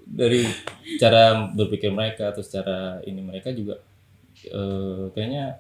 [0.05, 0.41] dari
[0.99, 3.81] cara berpikir mereka atau secara ini mereka juga
[4.45, 5.59] eh, kayaknya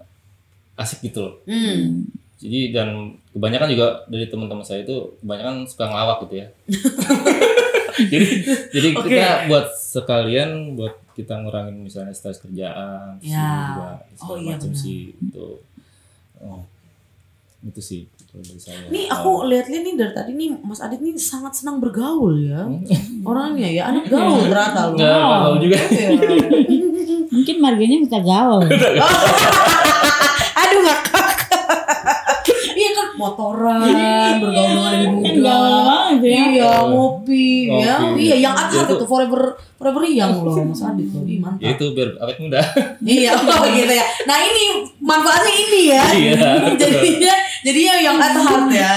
[0.74, 1.34] asik gitu loh.
[1.44, 2.06] Hmm.
[2.38, 2.88] Jadi dan
[3.30, 6.46] kebanyakan juga dari teman-teman saya itu kebanyakan suka ngelawak gitu ya.
[8.12, 8.26] jadi
[8.70, 9.10] jadi Oke.
[9.10, 13.74] kita buat sekalian buat kita ngurangin misalnya stres kerjaan Ya.
[13.74, 14.78] juga segala Oh, iya macam benar.
[14.78, 15.46] sih itu.
[16.38, 16.62] Oh,
[17.66, 18.76] itu sih dari saya.
[18.88, 22.62] Nih aku lihat-lihat nih dari tadi nih Mas Adit nih sangat senang bergaul ya.
[23.22, 24.96] Orangnya ya, anak gaul ternyata loh.
[24.96, 25.76] Nggak, nggak tahu juga.
[25.88, 26.08] Iya.
[27.28, 28.64] Mungkin marganya minta gaul.
[30.54, 31.26] Aduh ngakak.
[32.70, 33.82] Iya kan motoran,
[34.38, 35.50] bergaul dengan lebih Kan muda.
[35.50, 36.30] gaul ya.
[36.46, 37.94] Iya, ngopi, ya.
[37.98, 38.22] Ngopi.
[38.22, 39.42] Iya, yang ada Itu- itu forever
[39.74, 41.22] forever yang loh Mas Adit loh.
[41.24, 41.62] Ih, mantap.
[41.64, 42.60] itu biar awet muda.
[43.00, 44.06] Iya, oh gitu ya.
[44.24, 44.62] Nah ini
[44.98, 46.04] manfaatnya ini ya.
[46.08, 46.38] Iya,
[46.70, 46.90] betul.
[47.64, 48.94] Jadinya jadinya yang at heart ya.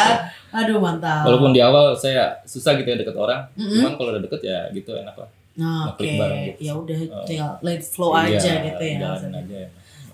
[0.51, 1.23] Aduh mantap.
[1.23, 3.71] Walaupun di awal saya susah gitu ya deket orang, Mm-mm.
[3.79, 5.29] cuman kalau udah deket ya gitu enak lah.
[5.55, 6.03] Nah, oke.
[6.03, 6.59] Gitu.
[6.59, 9.09] Ya udah tinggal let flow Iya, aja gitu ya.
[9.15, 9.61] aja.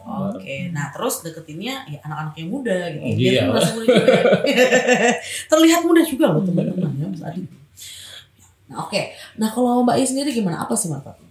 [0.08, 3.04] Oke, nah terus deketinnya ya anak-anak yang muda gitu.
[3.04, 3.16] Iya.
[3.18, 4.12] Biar dia merasa muda juga.
[5.52, 7.42] Terlihat muda juga loh teman-teman ya Mas Adi.
[8.72, 9.02] Nah oke,
[9.36, 10.64] nah kalau Mbak I sendiri gimana?
[10.64, 11.27] Apa sih manfaatnya?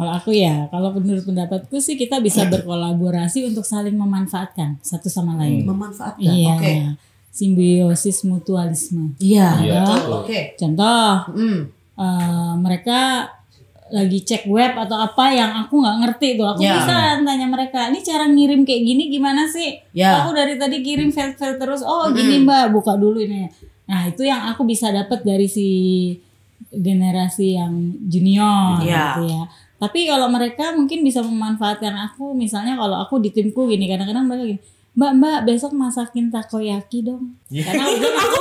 [0.00, 5.36] Kalau aku ya, kalau menurut pendapatku sih kita bisa berkolaborasi untuk saling memanfaatkan satu sama
[5.36, 5.68] lain.
[5.68, 6.24] Memanfaatkan.
[6.24, 6.56] Iya.
[6.56, 6.72] Oke.
[7.30, 9.12] Simbiosis mutualisme.
[9.20, 9.60] Iya.
[9.60, 9.80] Iya.
[10.10, 10.56] Oke.
[10.56, 11.68] Contoh, Hmm.
[11.94, 13.28] eh, mereka
[13.90, 16.78] lagi cek web atau apa yang aku nggak ngerti tuh, aku Ya.
[16.78, 19.82] bisa tanya mereka, ini cara ngirim kayak gini gimana sih?
[19.90, 20.22] Ya.
[20.22, 23.50] Aku dari tadi kirim file-file terus, oh gini mbak, buka dulu ini.
[23.84, 25.66] Nah itu yang aku bisa dapat dari si
[26.70, 27.72] generasi yang
[28.06, 29.04] junior Iya.
[29.18, 29.42] gitu ya.
[29.80, 34.44] Tapi kalau mereka mungkin bisa memanfaatkan aku, misalnya kalau aku di timku gini, kadang-kadang mereka
[34.44, 34.60] gini,
[34.90, 37.40] Mbak, Mbak, besok masakin takoyaki dong.
[37.48, 38.36] Karena aku bilang, aku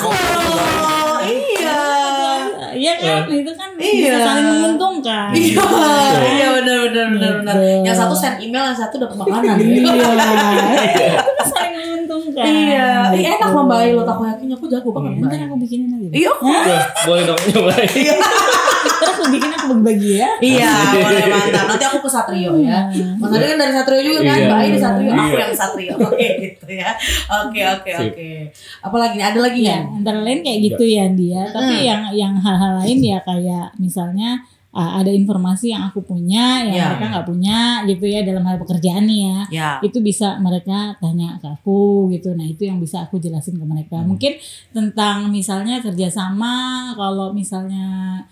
[0.00, 1.59] Oh iya.
[2.80, 3.92] Iya kan, itu kan Iya.
[4.08, 5.28] bisa saling menguntungkan.
[5.30, 5.64] Iya,
[6.30, 7.54] iya benar benar benar benar.
[7.54, 7.84] Gitu.
[7.84, 9.56] Yang satu send email, yang satu dapat makanan.
[9.60, 11.20] Iya.
[11.42, 12.44] saling menguntungkan.
[12.44, 13.28] Iya, Ih, Gitu.
[13.30, 15.28] enak loh Mbak I lo takoyakinya aku jago banget Mbak.
[15.28, 16.06] Ntar aku bikinin lagi.
[16.14, 16.44] Iya, aku
[17.06, 17.88] boleh dong nyobain.
[18.80, 20.28] Ntar aku bikin aku bagi-bagi ya.
[20.40, 21.64] Iya, boleh mantap.
[21.68, 22.78] Nanti aku ke Satrio ya.
[23.14, 24.48] Mas Adi kan dari Satrio juga kan, Iya.
[24.48, 25.38] Mbak di Satrio, aku Iya.
[25.38, 25.94] yang Satrio.
[26.00, 26.90] Oke gitu ya.
[27.38, 28.28] Oke oke oke.
[28.80, 29.18] Apalagi?
[29.20, 29.78] Ada lagi Iya, ya?
[29.92, 31.42] antara lain kayak gitu ya dia.
[31.46, 34.40] Tapi yang yang hal-hal lain ya kayak misalnya
[34.70, 36.86] ah, ada informasi yang aku punya yang Iya.
[36.94, 37.58] mereka nggak punya
[37.90, 39.38] gitu ya dalam hal pekerjaan nih ya.
[39.50, 39.70] Ya.
[39.82, 43.98] itu bisa mereka tanya ke aku gitu nah itu yang bisa aku jelasin ke mereka
[44.00, 44.38] mungkin
[44.70, 46.54] tentang misalnya kerjasama
[46.94, 48.22] kalau misalnya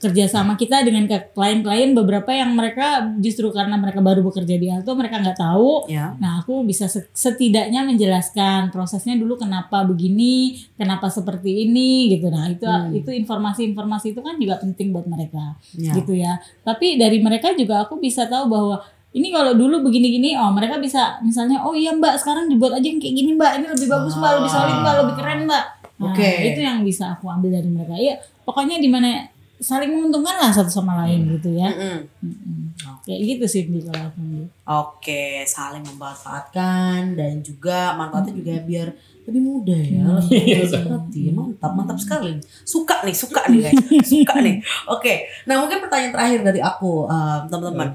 [0.00, 5.20] kerjasama kita dengan klien-klien beberapa yang mereka justru karena mereka baru bekerja di Alto mereka
[5.20, 6.16] nggak tahu Ya.
[6.16, 12.32] Nah, aku bisa se- setidaknya menjelaskan prosesnya dulu kenapa begini, kenapa seperti ini gitu.
[12.32, 12.64] Nah, itu
[12.96, 15.60] itu informasi-informasi itu kan juga penting buat mereka.
[15.76, 15.92] Ya.
[15.92, 16.40] Gitu ya.
[16.64, 18.80] Tapi dari mereka juga aku bisa tahu bahwa
[19.10, 23.02] ini kalau dulu begini-gini, oh mereka bisa misalnya, oh iya Mbak, sekarang dibuat aja yang
[23.02, 25.64] kayak gini Mbak, ini lebih bagus Mbak, lebih solid Mbak, lebih keren Mbak.
[26.00, 26.30] Nah, Oke.
[26.46, 27.94] itu yang bisa aku ambil dari mereka.
[27.98, 28.14] Iya,
[28.46, 29.26] pokoknya di mana
[29.60, 31.68] saling menguntungkan lah satu sama lain gitu ya.
[31.68, 32.08] Mm-mm.
[32.24, 32.72] Mm-mm.
[33.04, 34.20] Kayak gitu sih Di, kalau aku.
[34.64, 38.88] Oke, saling memanfaatkan dan juga manfaatnya juga biar
[39.28, 42.40] lebih mudah ya, lebih berarti mantap, mantap sekali.
[42.64, 43.78] Suka nih, suka nih guys,
[44.16, 44.56] suka nih.
[44.88, 47.88] Oke, nah mungkin pertanyaan terakhir dari aku, eh, teman-teman,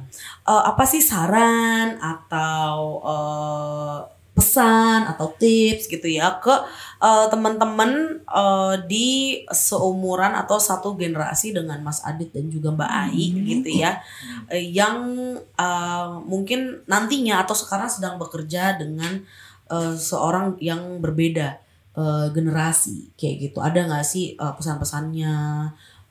[0.46, 3.98] Eh, apa sih saran atau eh,
[4.36, 6.52] pesan atau tips gitu ya ke
[7.00, 9.08] eh, teman-teman eh, di
[9.48, 13.26] seumuran atau satu generasi dengan Mas Adit dan juga Mbak Ai
[13.56, 14.04] gitu ya.
[14.52, 15.08] Eh, yang
[15.40, 19.24] eh, mungkin nantinya atau sekarang sedang bekerja dengan
[19.72, 21.56] eh, seorang yang berbeda
[21.96, 23.64] eh, generasi kayak gitu.
[23.64, 25.36] Ada nggak sih eh, pesan-pesannya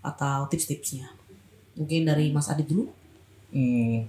[0.01, 1.13] atau tips-tipsnya?
[1.77, 2.89] Mungkin dari Mas Adit dulu.
[3.53, 4.09] Hmm,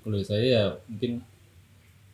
[0.00, 1.20] kalau saya ya mungkin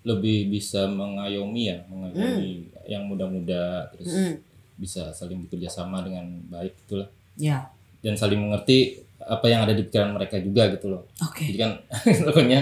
[0.09, 4.35] lebih bisa mengayomi ya, mengayomi yang muda-muda terus Mm,
[4.75, 7.69] bisa saling bekerja sama dengan baik itulah ya.
[7.99, 11.03] Dan saling mengerti apa yang ada di pikiran mereka juga gitu loh.
[11.21, 11.43] oke.
[11.43, 11.73] Jadi kan
[12.27, 12.61] pokoknya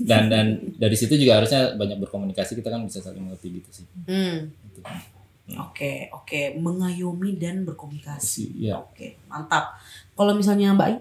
[0.00, 3.86] dan dan dari situ juga harusnya banyak berkomunikasi kita kan bisa saling mengerti gitu sih.
[4.04, 4.80] Hmm, Gitu.
[5.54, 6.40] oke oke.
[6.56, 8.58] Mengayomi dan berkomunikasi.
[8.60, 8.82] Iya.
[8.82, 9.78] oke mantap.
[10.12, 10.96] Kalau misalnya Mbak Ai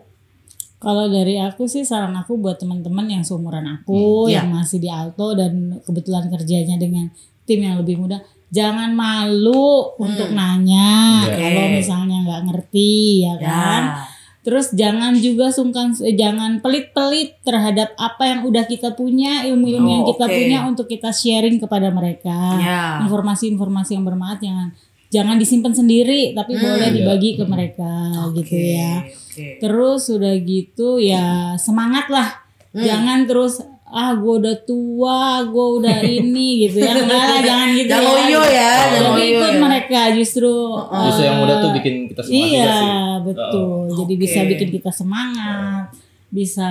[0.81, 4.89] Kalau dari aku sih saran aku buat teman-teman yang seumuran aku Hmm, yang masih di
[4.89, 7.13] Alto dan kebetulan kerjanya dengan
[7.43, 8.17] tim yang lebih muda,
[8.49, 11.37] jangan malu untuk nanya Iya.
[11.37, 13.83] kalau misalnya nggak ngerti ya kan.
[13.85, 19.85] ya Terus jangan juga sungkan eh, jangan pelit-pelit terhadap apa yang udah kita punya, ilmu-ilmu
[19.85, 22.57] Oh, yang kita punya untuk kita sharing kepada mereka.
[22.57, 24.67] ya Informasi-informasi yang bermanfaat jangan
[25.11, 26.63] jangan disimpan sendiri tapi Hmm.
[26.65, 26.95] boleh Iya.
[26.95, 27.91] dibagi ke mereka
[28.31, 28.93] gitu Oke, ya.
[29.03, 29.47] oke.
[29.59, 31.25] Terus udah gitu ya
[31.57, 32.29] semangat lah.
[32.71, 32.79] Hmm.
[32.79, 36.95] Jangan terus ah gue udah tua, gue udah ini gitu ya.
[36.95, 38.15] Enggak lah, jangan gitu Jangan ya.
[38.17, 39.59] loyo ya, jangan loyo ikut ya.
[39.59, 40.55] mereka justru.
[40.79, 43.19] Justru yang muda tuh bikin kita semangat Iya, juga sih.
[43.21, 43.83] betul.
[43.93, 44.21] Jadi Oke.
[44.21, 45.85] bisa bikin kita semangat,
[46.29, 46.69] bisa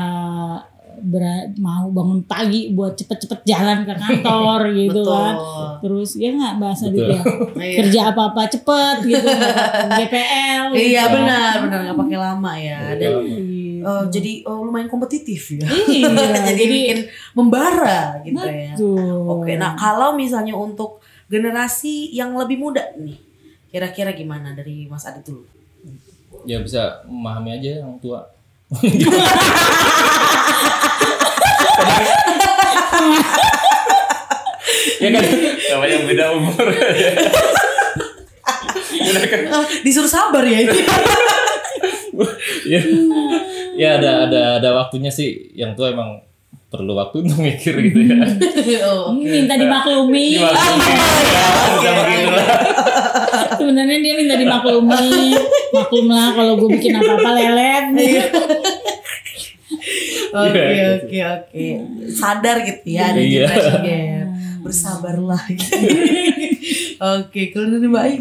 [1.02, 5.12] ber- mau bangun pagi buat cepet-cepet jalan ke kantor gitu Betul.
[5.12, 5.34] kan.
[5.80, 7.08] Terus ya nggak bahasa Betul.
[7.08, 7.20] dia
[7.60, 7.76] Iya.
[7.80, 9.26] kerja apa-apa cepet gitu,
[9.98, 10.62] GPL.
[10.72, 11.14] Iya gitu.
[11.14, 13.12] benar benar nggak pakai lama ya dan
[13.80, 15.64] eh, jadi eh, lumayan kompetitif ya.
[15.64, 17.00] Iya, jadi, jadi bikin
[17.32, 18.72] membara gitu ya.
[18.72, 19.24] Betul.
[19.26, 23.14] Oke, nah kalau misalnya untuk generasi yang lebih muda nih,
[23.68, 25.46] kira-kira gimana dari Mas Adit dulu?
[26.42, 28.24] Ya bisa memahami aja yang tua.
[35.00, 35.24] Ya kan
[35.70, 36.66] namanya beda umur
[39.10, 40.78] Eh, disuruh sabar ya ini.
[42.68, 42.80] ya,
[43.74, 46.22] ya ada ada ada waktunya sih yang tua emang
[46.70, 48.22] perlu waktu untuk mikir gitu ya.
[48.86, 49.10] oh.
[49.10, 50.38] Minta dimaklumi.
[53.58, 55.34] Sebenarnya dia minta dimaklumi.
[55.74, 57.84] Maklum lah kalau gue bikin apa-apa lelet.
[60.30, 60.86] Oke Iya.
[60.96, 61.64] oke oke.
[62.08, 63.46] Sadar gitu ya ada Iya.
[63.46, 64.26] generation gap.
[64.60, 65.72] Bersabarlah gitu.
[67.00, 68.20] Oke, kalau dari Mbak Ayu.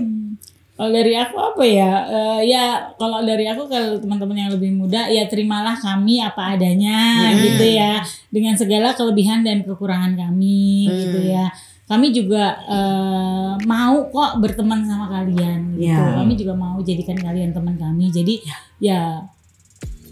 [0.72, 1.92] Kalau dari aku apa ya?
[2.08, 2.64] Eh, ya
[2.96, 7.44] kalau dari aku kalau teman-teman yang lebih muda ya terimalah kami apa adanya Hmm.
[7.44, 8.00] gitu ya
[8.32, 10.96] dengan segala kelebihan dan kekurangan kami Hmm.
[10.96, 11.52] gitu ya.
[11.84, 15.92] Kami juga eh, mau kok berteman sama kalian gitu.
[15.92, 16.16] Ya.
[16.16, 18.08] Kami juga mau jadikan kalian teman kami.
[18.08, 18.40] Jadi
[18.80, 19.20] ya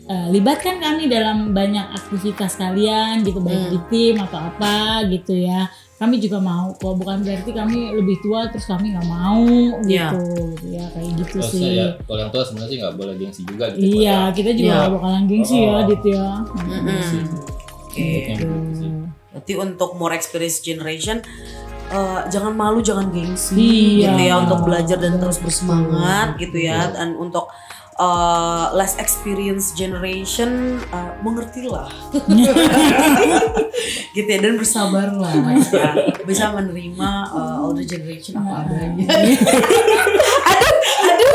[0.08, 3.72] eh, libatkan kami dalam banyak aktivitas kalian gitu baik Hmm.
[3.72, 5.68] di tim atau apa gitu ya.
[5.98, 9.42] Kami juga mau kok bukan berarti kami lebih tua terus kami nggak mau
[9.84, 10.14] Ya.
[10.14, 10.22] gitu
[10.54, 11.62] gitu ya kayak gitu Kalau sih.
[11.66, 13.82] saya kalau yang tua sebenarnya sih nggak boleh gengsi juga gitu.
[13.98, 14.78] Iya, kita juga Iya.
[14.78, 15.82] nggak bakalan gengsi ya, Oh.
[15.84, 16.28] Dit ya.
[16.54, 17.24] Mm-mm.
[17.82, 18.10] Oke.
[18.30, 18.48] Gitu.
[19.28, 21.18] Berarti untuk more experience generation
[21.88, 24.12] eh, jangan malu, jangan gengsi Iya.
[24.12, 27.48] gitu ya untuk belajar dan terus bersemangat gitu ya dan untuk
[27.98, 31.90] eh, less experience generation eh, mengertilah.
[34.16, 35.34] Gitu ya dan bersabarlah.
[35.70, 35.94] Ya.
[36.26, 39.06] bisa menerima eh, older generation apa adanya.
[40.48, 40.76] Aduh
[41.08, 41.34] aduh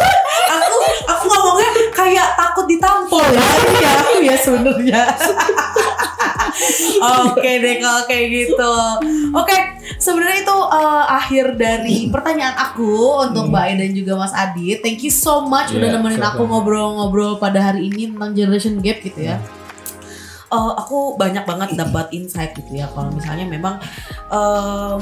[0.53, 3.23] aku aku ngomongnya kayak takut ditampol.
[3.31, 3.47] Ya
[3.83, 5.03] ya aku ya sebenarnya.
[7.33, 8.75] Oke deh kalau kayak gitu.
[9.35, 9.57] Oke,
[10.03, 12.91] sebenarnya itu uh, akhir dari pertanyaan aku
[13.23, 14.83] untuk Mbak Ai dan juga Mas Adit.
[14.83, 18.99] Thank you so much udah Iya, nemenin aku ngobrol-ngobrol pada hari ini tentang generation gap
[19.01, 19.39] gitu ya.
[20.49, 23.81] Uh, aku banyak banget dapat insight gitu ya kalau misalnya memang
[24.29, 25.01] um,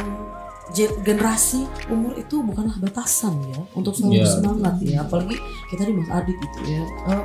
[0.71, 4.23] ge- generasi umur itu bukanlah batasan ya untuk selalu Iya.
[4.23, 5.35] bersemangat ya apalagi
[5.67, 7.25] kita di Mas Adit gitu ya Uh,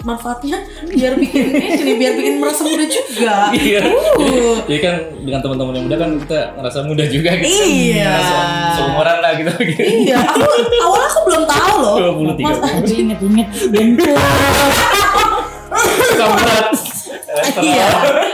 [0.00, 0.56] manfaatnya
[0.88, 3.80] biar bikin ini biar bikin merasa muda juga Iya.
[4.16, 4.56] Uh.
[4.64, 7.48] Jadi kan dengan teman-teman yang muda kan kita ngerasa muda juga gitu.
[7.50, 8.08] Iya.
[8.08, 8.36] Ngerasa
[8.76, 9.52] seumuran lah gitu.
[10.08, 10.40] iya aku
[10.86, 11.94] awalnya aku belum tahu loh
[12.24, 12.44] 23.
[12.48, 14.16] Mas inget-inget dengkul.
[16.16, 16.66] Seumuran.
[17.62, 17.88] iya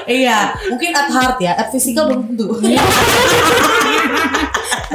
[0.09, 0.39] iya
[0.73, 2.49] mungkin at heart ya at physical belum tentu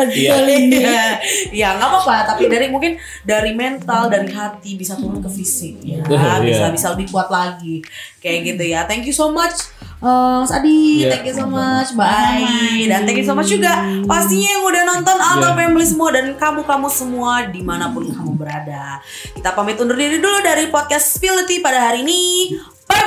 [0.07, 0.33] Iya.
[0.71, 1.05] iya
[1.57, 6.01] iya nggak apa-apa tapi dari mungkin dari mental dari hati bisa turun ke fisik ya
[6.07, 6.41] Iya.
[6.41, 7.83] bisa bisa lebih kuat lagi
[8.17, 9.69] kayak gitu ya thank you so much
[10.01, 12.41] uh, Mas Adi, Iya, thank you so much, bye.
[12.89, 13.69] Dan thank you so much juga
[14.03, 15.57] pastinya yang udah nonton Alta Iya.
[15.57, 18.97] Family semua dan kamu-kamu semua di mana pun kamu berada.
[19.31, 22.57] Kita pamit undur diri dulu dari podcast Spility pada hari ini.
[22.89, 23.05] Bye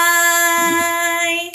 [0.00, 1.50] bye.